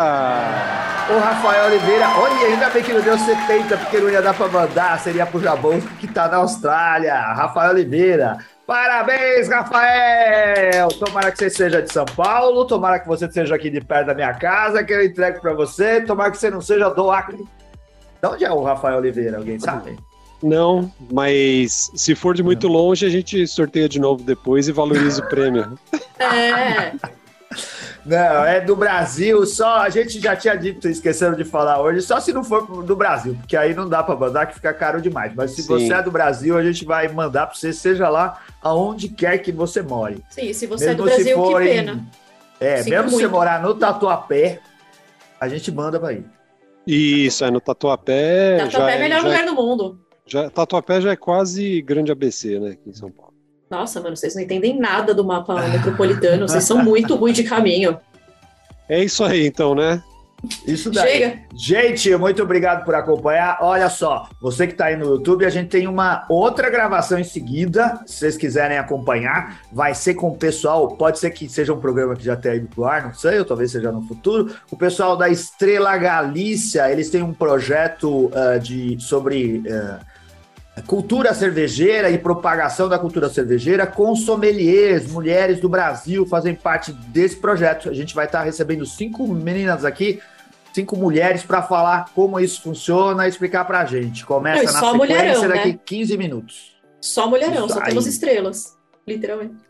[1.10, 4.47] O Rafael Oliveira, olha, ainda bem que não deu 70, porque não ia dar para
[4.47, 7.16] mandar, seria pro Jabão que tá na Austrália.
[7.16, 8.38] Rafael Oliveira.
[8.68, 10.89] Parabéns, Rafael!
[11.00, 14.14] Tomara que você seja de São Paulo, tomara que você seja aqui de perto da
[14.14, 17.43] minha casa, que eu entrego para você, tomara que você não seja do Acre
[18.22, 19.38] de onde é o Rafael Oliveira?
[19.38, 19.97] Alguém sabe?
[20.41, 25.24] Não, mas se for de muito longe, a gente sorteia de novo depois e valoriza
[25.24, 25.78] o prêmio.
[26.22, 26.91] É.
[28.05, 32.20] Não, é do Brasil, só a gente já tinha dito, esquecendo de falar hoje, só
[32.20, 35.34] se não for do Brasil, porque aí não dá para mandar que fica caro demais.
[35.34, 35.67] Mas se Sim.
[35.67, 39.51] você é do Brasil, a gente vai mandar para você, seja lá aonde quer que
[39.51, 40.22] você more.
[40.30, 41.91] Sim, se você mesmo é do Brasil, que pena.
[41.93, 44.59] Em, é, Sinto mesmo se você morar no Tatuapé,
[45.39, 46.26] a gente manda para aí.
[46.91, 48.57] Isso, é no Tatuapé.
[48.57, 49.99] Tatuapé é o melhor já, lugar do mundo.
[50.25, 53.33] Já, Tatuapé já é quase grande ABC, né, aqui em São Paulo.
[53.69, 57.99] Nossa, mano, vocês não entendem nada do mapa metropolitano, vocês são muito ruins de caminho.
[58.89, 60.03] É isso aí, então, né?
[60.65, 61.11] Isso daí.
[61.11, 61.39] Chega.
[61.53, 63.57] Gente, muito obrigado por acompanhar.
[63.61, 67.23] Olha só, você que está aí no YouTube, a gente tem uma outra gravação em
[67.23, 67.99] seguida.
[68.05, 70.95] Se vocês quiserem acompanhar, vai ser com o pessoal.
[70.95, 73.45] Pode ser que seja um programa que já tenha ido pro ar, não sei, ou
[73.45, 74.53] talvez seja no futuro.
[74.71, 79.59] O pessoal da Estrela Galícia, eles têm um projeto uh, de sobre.
[79.59, 80.09] Uh,
[80.87, 87.35] cultura cervejeira e propagação da cultura cervejeira com sommeliers, mulheres do Brasil fazem parte desse
[87.35, 87.89] projeto.
[87.89, 90.21] A gente vai estar recebendo cinco meninas aqui
[90.74, 94.26] cinco mulheres para falar como isso funciona e explicar para a gente.
[94.26, 95.80] Começa Não, na sequência mulherão, daqui né?
[95.86, 96.80] 15 minutos.
[97.01, 97.89] Só mulherão, isso só aí.
[97.89, 99.70] temos estrelas, literalmente.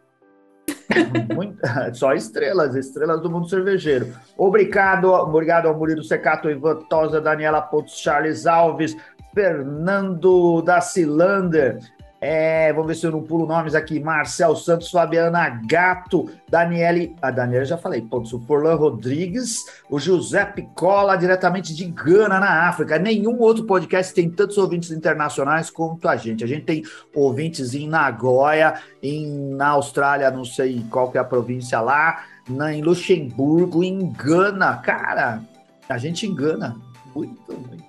[1.94, 4.14] Só estrelas, estrelas do mundo cervejeiro.
[4.38, 8.96] Obrigado, obrigado ao Murilo Secato, Ivan Tosa, Daniela Pontes, Charles Alves,
[9.34, 11.80] Fernando da Cilander,
[12.22, 14.00] é, vamos ver se eu não pulo nomes aqui.
[14.00, 17.16] Marcel Santos, Fabiana Gato, Daniele.
[17.22, 18.34] A Daniela já falei, pontos.
[18.34, 23.00] O Forlan Rodrigues, o José Picola, diretamente de Gana, na África.
[23.00, 26.44] Nenhum outro podcast tem tantos ouvintes internacionais quanto a gente.
[26.44, 26.84] A gente tem
[27.16, 32.24] ouvintes em Nagoya, em, na Austrália, não sei qual que é a província lá.
[32.50, 34.76] na, em Luxemburgo engana.
[34.78, 35.42] Cara,
[35.88, 36.76] a gente engana
[37.16, 37.89] muito, muito.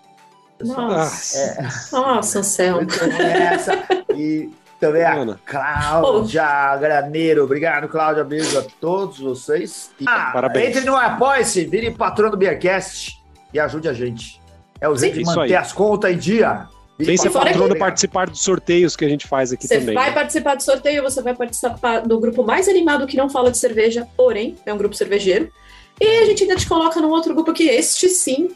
[0.64, 2.38] Nossa, é, Nossa.
[2.40, 3.72] Essa.
[4.14, 4.50] E
[4.80, 7.44] também a Cláudia Graneiro.
[7.44, 8.24] Obrigado, Cláudia.
[8.24, 9.90] Beijo a todos vocês.
[10.00, 10.68] E, ah, Parabéns.
[10.68, 13.20] Entre no Apoia-se, vire patrão do Beercast
[13.52, 14.40] e ajude a gente.
[14.80, 16.66] É o jeito de manter as contas em dia.
[16.98, 19.94] Vem ser patrono participar dos sorteios que a gente faz aqui você também.
[19.94, 20.14] Você vai né?
[20.14, 24.06] participar do sorteio, você vai participar do grupo mais animado que não fala de cerveja,
[24.16, 25.50] porém, é um grupo cervejeiro.
[26.00, 28.50] E a gente ainda te coloca num outro grupo que este sim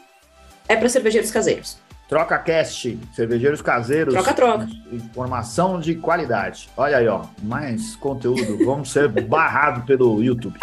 [0.67, 1.77] é para cervejeiros caseiros.
[2.07, 4.13] Troca Cast, cervejeiros caseiros.
[4.13, 4.67] Troca, troca.
[4.91, 6.69] Informação de qualidade.
[6.77, 8.63] Olha aí, ó, mais conteúdo.
[8.63, 10.59] Vamos ser barrado pelo YouTube.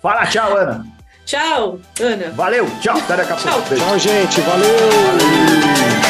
[0.00, 0.86] Fala tchau, Ana.
[1.26, 2.30] Tchau, Ana.
[2.30, 2.96] Valeu, tchau.
[2.96, 3.74] Até daqui a pouco.
[3.76, 4.40] Tchau, gente.
[4.40, 4.68] Valeu.
[4.68, 6.07] valeu.